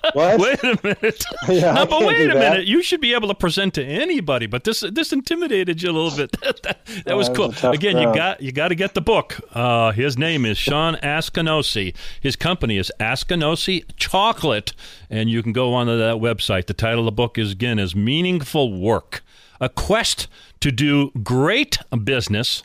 "What?" 0.14 0.40
Wait 0.40 0.62
a 0.64 0.78
minute. 0.82 1.24
Yeah, 1.48 1.72
No, 1.74 1.84
but 1.86 2.06
wait 2.06 2.30
a 2.30 2.34
that. 2.34 2.38
minute. 2.38 2.66
You 2.66 2.82
should 2.82 3.00
be 3.02 3.12
able 3.14 3.28
to 3.28 3.34
present 3.34 3.74
to 3.74 3.84
anybody. 3.84 4.46
But 4.46 4.64
this 4.64 4.80
this 4.90 5.12
intimidated 5.12 5.82
you 5.82 5.90
a 5.90 5.92
little 5.92 6.16
bit. 6.16 6.32
that, 6.40 6.62
that 6.62 6.78
was 6.86 7.02
that 7.04 7.16
was 7.16 7.28
cool. 7.28 7.52
tough 7.52 7.74
Again, 7.74 7.98
you 7.98 8.04
got 8.14 8.40
you 8.40 8.52
got 8.52 8.68
to 8.68 8.74
get 8.74 8.94
the 8.94 9.00
book. 9.02 9.38
Uh, 9.52 9.92
his 9.92 10.16
name 10.16 10.46
is 10.46 10.56
Shawn 10.56 10.94
Askinosie. 11.02 11.94
His 12.20 12.36
company 12.36 12.78
is 12.78 12.90
Askinosie 12.98 13.84
Chocolate, 13.96 14.72
and 15.10 15.28
you 15.28 15.42
can 15.42 15.52
go 15.52 15.74
onto 15.74 15.98
that 15.98 16.16
website. 16.16 16.66
The 16.66 16.74
title 16.74 17.00
of 17.00 17.04
the 17.06 17.12
book 17.12 17.36
is 17.36 17.52
again 17.52 17.78
is 17.78 17.94
Meaningful 17.94 18.80
Work: 18.80 19.22
A 19.62 19.68
Quest 19.68 20.26
to 20.60 20.72
Do 20.72 21.12
Great 21.22 21.78
Business. 22.02 22.64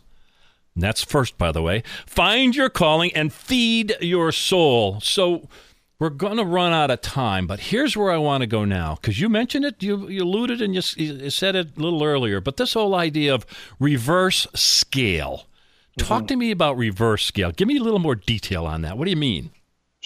That's 0.75 1.03
first, 1.03 1.37
by 1.37 1.51
the 1.51 1.61
way. 1.61 1.83
Find 2.07 2.55
your 2.55 2.69
calling 2.69 3.13
and 3.13 3.31
feed 3.31 3.95
your 4.01 4.31
soul. 4.31 4.99
So 4.99 5.47
we're 5.99 6.09
going 6.09 6.37
to 6.37 6.43
run 6.43 6.73
out 6.73 6.89
of 6.89 7.01
time, 7.01 7.45
but 7.45 7.59
here's 7.59 7.95
where 7.95 8.11
I 8.11 8.17
want 8.17 8.41
to 8.41 8.47
go 8.47 8.65
now 8.65 8.95
because 8.95 9.19
you 9.19 9.29
mentioned 9.29 9.63
it, 9.63 9.81
you, 9.81 10.09
you 10.09 10.23
alluded 10.23 10.59
and 10.59 10.73
you, 10.73 10.81
you 10.97 11.29
said 11.29 11.55
it 11.55 11.77
a 11.77 11.79
little 11.79 12.03
earlier, 12.03 12.41
but 12.41 12.57
this 12.57 12.73
whole 12.73 12.95
idea 12.95 13.33
of 13.33 13.45
reverse 13.79 14.47
scale. 14.55 15.45
Talk 15.99 16.23
mm-hmm. 16.23 16.27
to 16.27 16.35
me 16.35 16.51
about 16.51 16.77
reverse 16.77 17.25
scale. 17.25 17.51
Give 17.51 17.67
me 17.67 17.77
a 17.77 17.83
little 17.83 17.99
more 17.99 18.15
detail 18.15 18.65
on 18.65 18.81
that. 18.81 18.97
What 18.97 19.05
do 19.05 19.11
you 19.11 19.17
mean? 19.17 19.51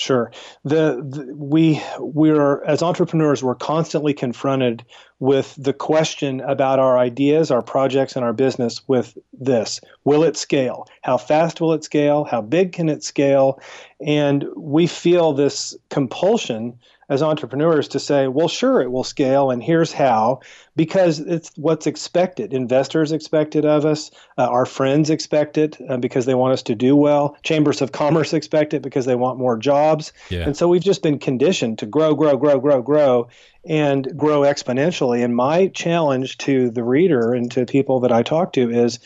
Sure. 0.02 0.32
The, 0.64 1.06
the 1.08 1.32
we 1.36 1.80
we 2.00 2.32
are 2.32 2.64
as 2.64 2.82
entrepreneurs 2.82 3.44
we're 3.44 3.54
constantly 3.54 4.16
confronted 4.16 4.84
with 5.20 5.54
the 5.60 5.74
question 5.74 6.42
about 6.42 6.80
our 6.80 6.98
ideas, 6.98 7.52
our 7.52 7.62
projects, 7.62 8.16
and 8.16 8.26
our 8.26 8.34
business. 8.34 8.82
With 8.88 9.16
this, 9.32 9.80
will 10.04 10.24
it 10.24 10.38
scale? 10.38 10.88
How 11.04 11.18
fast 11.18 11.62
will 11.62 11.72
it 11.74 11.84
scale? 11.84 12.24
How 12.24 12.42
big 12.42 12.72
can 12.72 12.90
it 12.90 13.04
scale? 13.04 13.60
And 14.04 14.48
we 14.58 14.88
feel 14.88 15.34
this 15.34 15.78
compulsion 15.92 16.80
as 17.12 17.22
entrepreneurs 17.22 17.90
to 17.90 18.00
say, 18.00 18.30
well, 18.30 18.48
sure, 18.48 18.82
it 18.82 18.90
will 18.90 19.04
scale, 19.04 19.52
and 19.52 19.62
here's 19.62 19.92
how, 19.92 20.40
because 20.78 21.20
it's 21.20 21.52
what's 21.58 21.86
expected. 21.86 22.54
Investors 22.54 23.12
expect 23.12 23.54
it 23.58 23.66
of 23.66 23.86
us. 23.86 24.12
Uh, 24.38 24.48
our 24.48 24.66
friends 24.66 25.10
expect 25.10 25.58
it 25.58 25.78
uh, 25.90 25.98
because 25.98 26.26
they 26.26 26.36
want 26.36 26.54
us 26.54 26.64
to 26.64 26.74
do 26.74 26.96
well. 26.96 27.36
Chambers 27.44 27.82
of 27.82 27.92
commerce 27.92 28.32
expect 28.42 28.74
it 28.74 28.82
because 28.82 29.04
they 29.06 29.16
want 29.16 29.38
more 29.38 29.58
jobs. 29.58 30.14
Yeah. 30.30 30.46
And 30.46 30.56
so 30.56 30.70
we've 30.70 30.82
just 30.82 31.04
been 31.04 31.20
conditioned 31.20 31.80
to 31.80 31.86
grow, 31.86 32.16
grow, 32.16 32.38
grow, 32.38 32.62
grow, 32.62 32.82
grow, 32.82 33.28
and 33.66 34.08
grow 34.18 34.42
exponentially. 34.42 35.22
And 35.22 35.36
my 35.36 35.68
challenge 35.68 36.38
to 36.40 36.70
the 36.72 36.84
reader 36.84 37.34
and 37.34 37.52
to 37.52 37.66
people 37.66 38.00
that 38.00 38.14
I 38.14 38.24
talk 38.24 38.54
to 38.54 38.70
is 38.70 39.00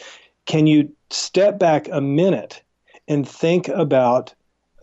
can 0.45 0.67
you 0.67 0.93
step 1.09 1.57
back 1.57 1.87
a 1.91 2.01
minute 2.01 2.61
and 3.07 3.27
think 3.27 3.67
about 3.67 4.35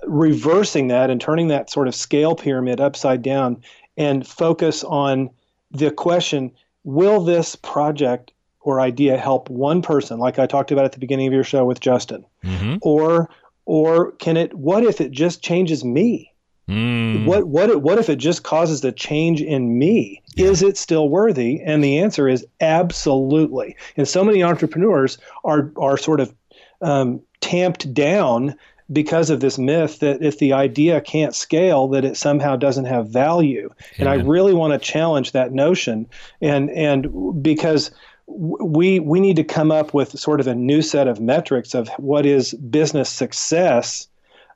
reversing 0.07 0.89
that 0.89 1.11
and 1.11 1.21
turning 1.21 1.49
that 1.49 1.71
sort 1.71 1.89
of 1.89 1.95
scale 1.95 2.35
pyramid 2.35 2.81
upside 2.81 3.23
down 3.23 3.63
and 3.97 4.27
focus 4.27 4.85
on 4.85 5.31
the 5.71 5.91
question 5.91 6.51
will 6.85 7.21
this 7.23 7.57
project 7.57 8.33
or 8.61 8.81
idea 8.81 9.17
help 9.17 9.49
one 9.51 9.83
person 9.83 10.19
like 10.19 10.39
i 10.39 10.47
talked 10.47 10.71
about 10.73 10.85
at 10.85 10.93
the 10.93 10.99
beginning 10.99 11.27
of 11.27 11.33
your 11.33 11.45
show 11.45 11.65
with 11.65 11.81
justin 11.81 12.25
Mm-hmm. 12.45 12.77
or 12.83 13.29
or 13.65 14.13
can 14.13 14.37
it 14.37 14.53
what 14.55 14.83
if 14.85 15.01
it 15.01 15.11
just 15.13 15.43
changes 15.43 15.85
me 15.85 16.29
Mm. 16.69 17.27
what 17.27 17.49
what 17.49 17.71
if- 17.71 17.77
what 17.83 17.99
if 17.99 18.09
it 18.09 18.17
just 18.17 18.45
causes 18.45 18.85
a 18.85 18.93
change 18.93 19.43
in 19.43 19.77
me? 19.79 20.23
Is 20.37 20.63
it 20.63 20.77
still 20.77 21.09
worthy? 21.09 21.61
And 21.61 21.83
the 21.83 21.99
answer 21.99 22.29
is 22.29 22.47
absolutely. 22.61 23.75
And 23.97 24.07
so 24.07 24.25
many 24.25 24.45
entrepreneurs 24.45 25.19
are 25.45 25.73
are 25.77 25.99
sort 25.99 26.21
of 26.21 26.33
um, 26.81 27.21
tamped 27.41 27.93
down 27.93 28.55
because 28.93 29.31
of 29.31 29.41
this 29.41 29.59
myth 29.59 30.01
that 30.01 30.23
if 30.23 30.39
the 30.39 30.53
idea 30.53 31.01
can't 31.01 31.35
scale, 31.35 31.89
that 31.89 32.05
it 32.05 32.17
somehow 32.17 32.57
doesn't 32.57 32.85
have 32.85 33.09
value. 33.09 33.71
And 33.99 34.09
I 34.09 34.15
really 34.15 34.55
want 34.55 34.73
to 34.73 34.79
challenge 34.79 35.33
that 35.33 35.53
notion. 35.53 36.07
And 36.41 36.71
and 36.71 37.43
because 37.43 37.91
we 38.27 39.01
we 39.01 39.21
need 39.21 39.37
to 39.37 39.45
come 39.45 39.71
up 39.71 39.95
with 39.95 40.19
sort 40.19 40.41
of 40.41 40.47
a 40.47 40.55
new 40.55 40.83
set 40.83 41.09
of 41.09 41.21
metrics 41.21 41.75
of 41.75 41.89
what 41.99 42.27
is 42.27 42.55
business 42.55 43.11
success 43.11 44.09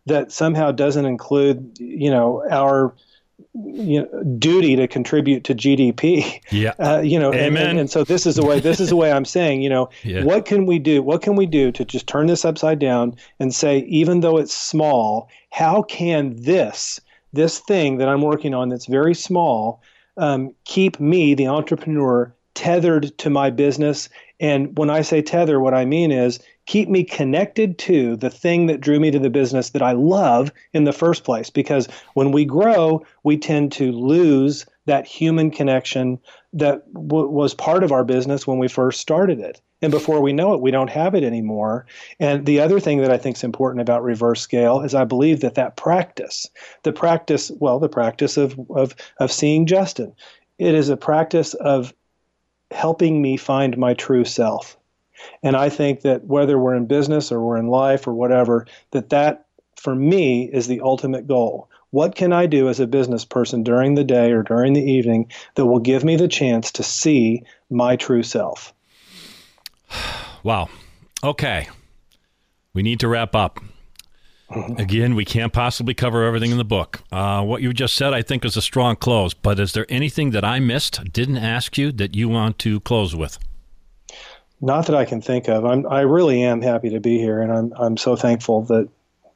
that 0.06 0.30
somehow 0.30 0.70
doesn't 0.70 1.04
include 1.04 1.76
you 1.78 2.10
know 2.10 2.44
our 2.50 2.94
you 3.54 4.02
know, 4.02 4.22
duty 4.38 4.76
to 4.76 4.86
contribute 4.86 5.44
to 5.44 5.54
GDP. 5.54 6.40
Yeah. 6.50 6.72
Uh, 6.86 7.00
you 7.00 7.18
know, 7.18 7.32
and, 7.32 7.40
Amen. 7.40 7.70
and, 7.70 7.80
and 7.80 7.90
so 7.90 8.04
this 8.04 8.26
is 8.26 8.36
the 8.36 8.44
way 8.44 8.60
this 8.60 8.80
is 8.80 8.90
the 8.90 8.96
way 8.96 9.10
I'm 9.10 9.24
saying, 9.24 9.62
you 9.62 9.68
know, 9.68 9.88
Yeah. 10.04 10.24
what 10.24 10.44
can 10.44 10.66
we 10.66 10.78
do? 10.78 11.02
What 11.02 11.22
can 11.22 11.34
we 11.36 11.46
do 11.46 11.72
to 11.72 11.84
just 11.84 12.06
turn 12.06 12.26
this 12.26 12.44
upside 12.44 12.78
down 12.78 13.16
and 13.40 13.54
say, 13.54 13.78
even 13.80 14.20
though 14.20 14.36
it's 14.36 14.54
small, 14.54 15.28
how 15.50 15.82
can 15.82 16.36
this 16.36 17.00
this 17.32 17.58
thing 17.58 17.98
that 17.98 18.08
I'm 18.08 18.22
working 18.22 18.54
on 18.54 18.68
that's 18.68 18.86
very 18.86 19.14
small 19.14 19.82
um, 20.16 20.54
keep 20.64 21.00
me, 21.00 21.34
the 21.34 21.48
entrepreneur, 21.48 22.34
tethered 22.54 23.16
to 23.18 23.30
my 23.30 23.50
business? 23.50 24.08
And 24.38 24.76
when 24.78 24.90
I 24.90 25.00
say 25.02 25.22
tether, 25.22 25.60
what 25.60 25.74
I 25.74 25.84
mean 25.84 26.12
is 26.12 26.38
keep 26.66 26.88
me 26.88 27.04
connected 27.04 27.78
to 27.78 28.16
the 28.16 28.30
thing 28.30 28.66
that 28.66 28.80
drew 28.80 29.00
me 29.00 29.10
to 29.12 29.18
the 29.18 29.30
business 29.30 29.70
that 29.70 29.82
I 29.82 29.92
love 29.92 30.52
in 30.72 30.84
the 30.84 30.92
first 30.92 31.24
place. 31.24 31.48
Because 31.48 31.88
when 32.14 32.32
we 32.32 32.44
grow, 32.44 33.04
we 33.22 33.38
tend 33.38 33.72
to 33.72 33.92
lose 33.92 34.66
that 34.86 35.06
human 35.06 35.50
connection 35.50 36.18
that 36.52 36.92
w- 36.92 37.28
was 37.28 37.54
part 37.54 37.84
of 37.84 37.92
our 37.92 38.04
business 38.04 38.46
when 38.46 38.58
we 38.58 38.68
first 38.68 39.00
started 39.00 39.40
it. 39.40 39.60
And 39.82 39.92
before 39.92 40.20
we 40.20 40.32
know 40.32 40.54
it, 40.54 40.60
we 40.60 40.70
don't 40.70 40.90
have 40.90 41.14
it 41.14 41.22
anymore. 41.22 41.86
And 42.18 42.46
the 42.46 42.60
other 42.60 42.80
thing 42.80 43.00
that 43.02 43.12
I 43.12 43.18
think 43.18 43.36
is 43.36 43.44
important 43.44 43.82
about 43.82 44.02
reverse 44.02 44.40
scale 44.40 44.80
is 44.80 44.94
I 44.94 45.04
believe 45.04 45.40
that 45.40 45.54
that 45.54 45.76
practice, 45.76 46.48
the 46.82 46.92
practice, 46.92 47.52
well, 47.60 47.78
the 47.78 47.88
practice 47.88 48.36
of, 48.36 48.58
of, 48.70 48.94
of 49.20 49.30
seeing 49.30 49.66
Justin, 49.66 50.14
it 50.58 50.74
is 50.74 50.88
a 50.88 50.96
practice 50.96 51.54
of 51.54 51.92
helping 52.70 53.20
me 53.22 53.36
find 53.36 53.76
my 53.76 53.94
true 53.94 54.24
self. 54.24 54.75
And 55.42 55.56
I 55.56 55.68
think 55.68 56.02
that 56.02 56.24
whether 56.24 56.58
we're 56.58 56.74
in 56.74 56.86
business 56.86 57.32
or 57.32 57.40
we're 57.40 57.56
in 57.56 57.68
life 57.68 58.06
or 58.06 58.14
whatever, 58.14 58.66
that 58.92 59.10
that 59.10 59.46
for 59.76 59.94
me 59.94 60.44
is 60.44 60.66
the 60.66 60.80
ultimate 60.80 61.26
goal. 61.26 61.68
What 61.90 62.14
can 62.14 62.32
I 62.32 62.46
do 62.46 62.68
as 62.68 62.80
a 62.80 62.86
business 62.86 63.24
person 63.24 63.62
during 63.62 63.94
the 63.94 64.04
day 64.04 64.32
or 64.32 64.42
during 64.42 64.72
the 64.72 64.84
evening 64.84 65.30
that 65.54 65.66
will 65.66 65.78
give 65.78 66.04
me 66.04 66.16
the 66.16 66.28
chance 66.28 66.72
to 66.72 66.82
see 66.82 67.42
my 67.70 67.96
true 67.96 68.22
self? 68.22 68.72
Wow. 70.42 70.68
Okay. 71.24 71.66
We 72.72 72.82
need 72.82 73.00
to 73.00 73.08
wrap 73.08 73.34
up. 73.34 73.58
Again, 74.78 75.16
we 75.16 75.24
can't 75.24 75.52
possibly 75.52 75.92
cover 75.92 76.22
everything 76.24 76.52
in 76.52 76.58
the 76.58 76.64
book. 76.64 77.02
Uh, 77.10 77.42
what 77.42 77.62
you 77.62 77.72
just 77.72 77.96
said, 77.96 78.14
I 78.14 78.22
think, 78.22 78.44
is 78.44 78.56
a 78.56 78.62
strong 78.62 78.94
close. 78.94 79.34
But 79.34 79.58
is 79.58 79.72
there 79.72 79.86
anything 79.88 80.30
that 80.30 80.44
I 80.44 80.60
missed, 80.60 81.12
didn't 81.12 81.38
ask 81.38 81.76
you, 81.76 81.90
that 81.92 82.14
you 82.14 82.28
want 82.28 82.60
to 82.60 82.78
close 82.78 83.16
with? 83.16 83.40
Not 84.60 84.86
that 84.86 84.96
I 84.96 85.04
can 85.04 85.20
think 85.20 85.48
of. 85.48 85.64
I'm, 85.64 85.86
I 85.86 86.00
really 86.00 86.42
am 86.42 86.62
happy 86.62 86.90
to 86.90 87.00
be 87.00 87.18
here, 87.18 87.40
and 87.40 87.52
I'm, 87.52 87.72
I'm 87.78 87.96
so 87.96 88.16
thankful 88.16 88.62
that, 88.64 88.88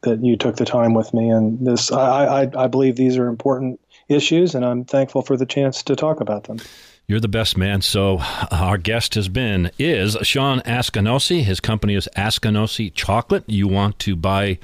that 0.03 0.25
you 0.25 0.37
took 0.37 0.57
the 0.57 0.65
time 0.65 0.95
with 0.95 1.13
me. 1.13 1.29
And 1.29 1.67
this, 1.67 1.93
I, 1.93 2.43
I, 2.45 2.65
I 2.65 2.67
believe 2.69 2.97
these 2.97 3.19
are 3.19 3.27
important, 3.27 3.81
issues, 4.11 4.55
and 4.55 4.65
I'm 4.65 4.85
thankful 4.85 5.23
for 5.23 5.37
the 5.37 5.47
chance 5.47 5.83
to 5.85 5.97
talk 5.97 6.21
about 6.21 6.45
them. 6.45 6.59
You're 7.07 7.21
the 7.21 7.29
best 7.29 7.57
man. 7.57 7.81
So 7.81 8.19
our 8.51 8.79
guest 8.79 9.15
has 9.15 9.29
been 9.29 9.71
is 9.79 10.17
Shawn 10.23 10.61
Askinosie. 10.61 11.43
His 11.43 11.61
company 11.61 11.95
is 11.95 12.09
Askinosie 12.17 12.93
Chocolate. 12.93 13.45
You 13.47 13.67
want 13.67 13.99
to 14.01 14.15
buy 14.17 14.59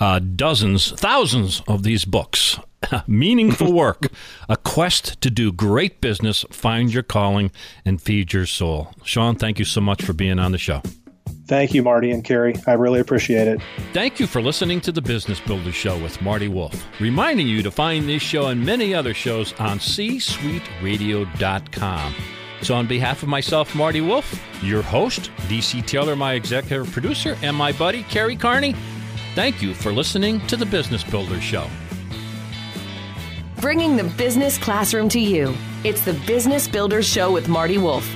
uh, 0.00 0.18
dozens, 0.18 0.92
thousands 0.92 1.62
of 1.66 1.82
these 1.82 2.04
books. 2.04 2.58
Meaningful 3.06 3.72
work, 3.72 4.08
a 4.48 4.56
quest 4.56 5.20
to 5.22 5.30
do 5.30 5.52
great 5.52 6.00
business, 6.00 6.44
find 6.50 6.92
your 6.92 7.02
calling, 7.02 7.50
and 7.84 8.00
feed 8.00 8.32
your 8.32 8.46
soul. 8.46 8.94
Shawn, 9.04 9.36
thank 9.36 9.58
you 9.58 9.64
so 9.64 9.80
much 9.80 10.02
for 10.02 10.12
being 10.12 10.38
on 10.38 10.52
the 10.52 10.58
show. 10.58 10.82
Thank 11.46 11.74
you, 11.74 11.82
Marty 11.82 12.10
and 12.10 12.24
Carrie. 12.24 12.54
I 12.66 12.72
really 12.72 12.98
appreciate 12.98 13.46
it. 13.46 13.60
Thank 13.92 14.18
you 14.18 14.26
for 14.26 14.42
listening 14.42 14.80
to 14.82 14.90
the 14.90 15.00
Business 15.00 15.38
Builder 15.40 15.70
Show 15.70 15.96
with 16.02 16.20
Marty 16.20 16.48
Wolff, 16.48 16.84
reminding 17.00 17.46
you 17.46 17.62
to 17.62 17.70
find 17.70 18.08
this 18.08 18.22
show 18.22 18.48
and 18.48 18.66
many 18.66 18.92
other 18.94 19.14
shows 19.14 19.52
on 19.60 19.78
csuiteradio.com. 19.78 22.14
So, 22.62 22.74
on 22.74 22.88
behalf 22.88 23.22
of 23.22 23.28
myself, 23.28 23.74
Marty 23.74 24.00
Wolff, 24.00 24.42
your 24.62 24.80
host, 24.82 25.30
DC 25.46 25.86
Taylor, 25.86 26.16
my 26.16 26.32
executive 26.32 26.90
producer, 26.90 27.36
and 27.42 27.54
my 27.54 27.72
buddy, 27.72 28.02
Carrie 28.04 28.34
Carney, 28.34 28.74
thank 29.36 29.60
you 29.60 29.74
for 29.74 29.92
listening 29.92 30.40
to 30.46 30.56
the 30.56 30.64
Business 30.64 31.04
Builder 31.04 31.40
Show. 31.42 31.68
Bringing 33.60 33.94
the 33.94 34.04
business 34.16 34.56
classroom 34.56 35.10
to 35.10 35.20
you. 35.20 35.54
It's 35.84 36.00
the 36.00 36.14
Business 36.26 36.66
Builders 36.66 37.06
Show 37.06 37.30
with 37.30 37.46
Marty 37.46 37.76
Wolff. 37.76 38.08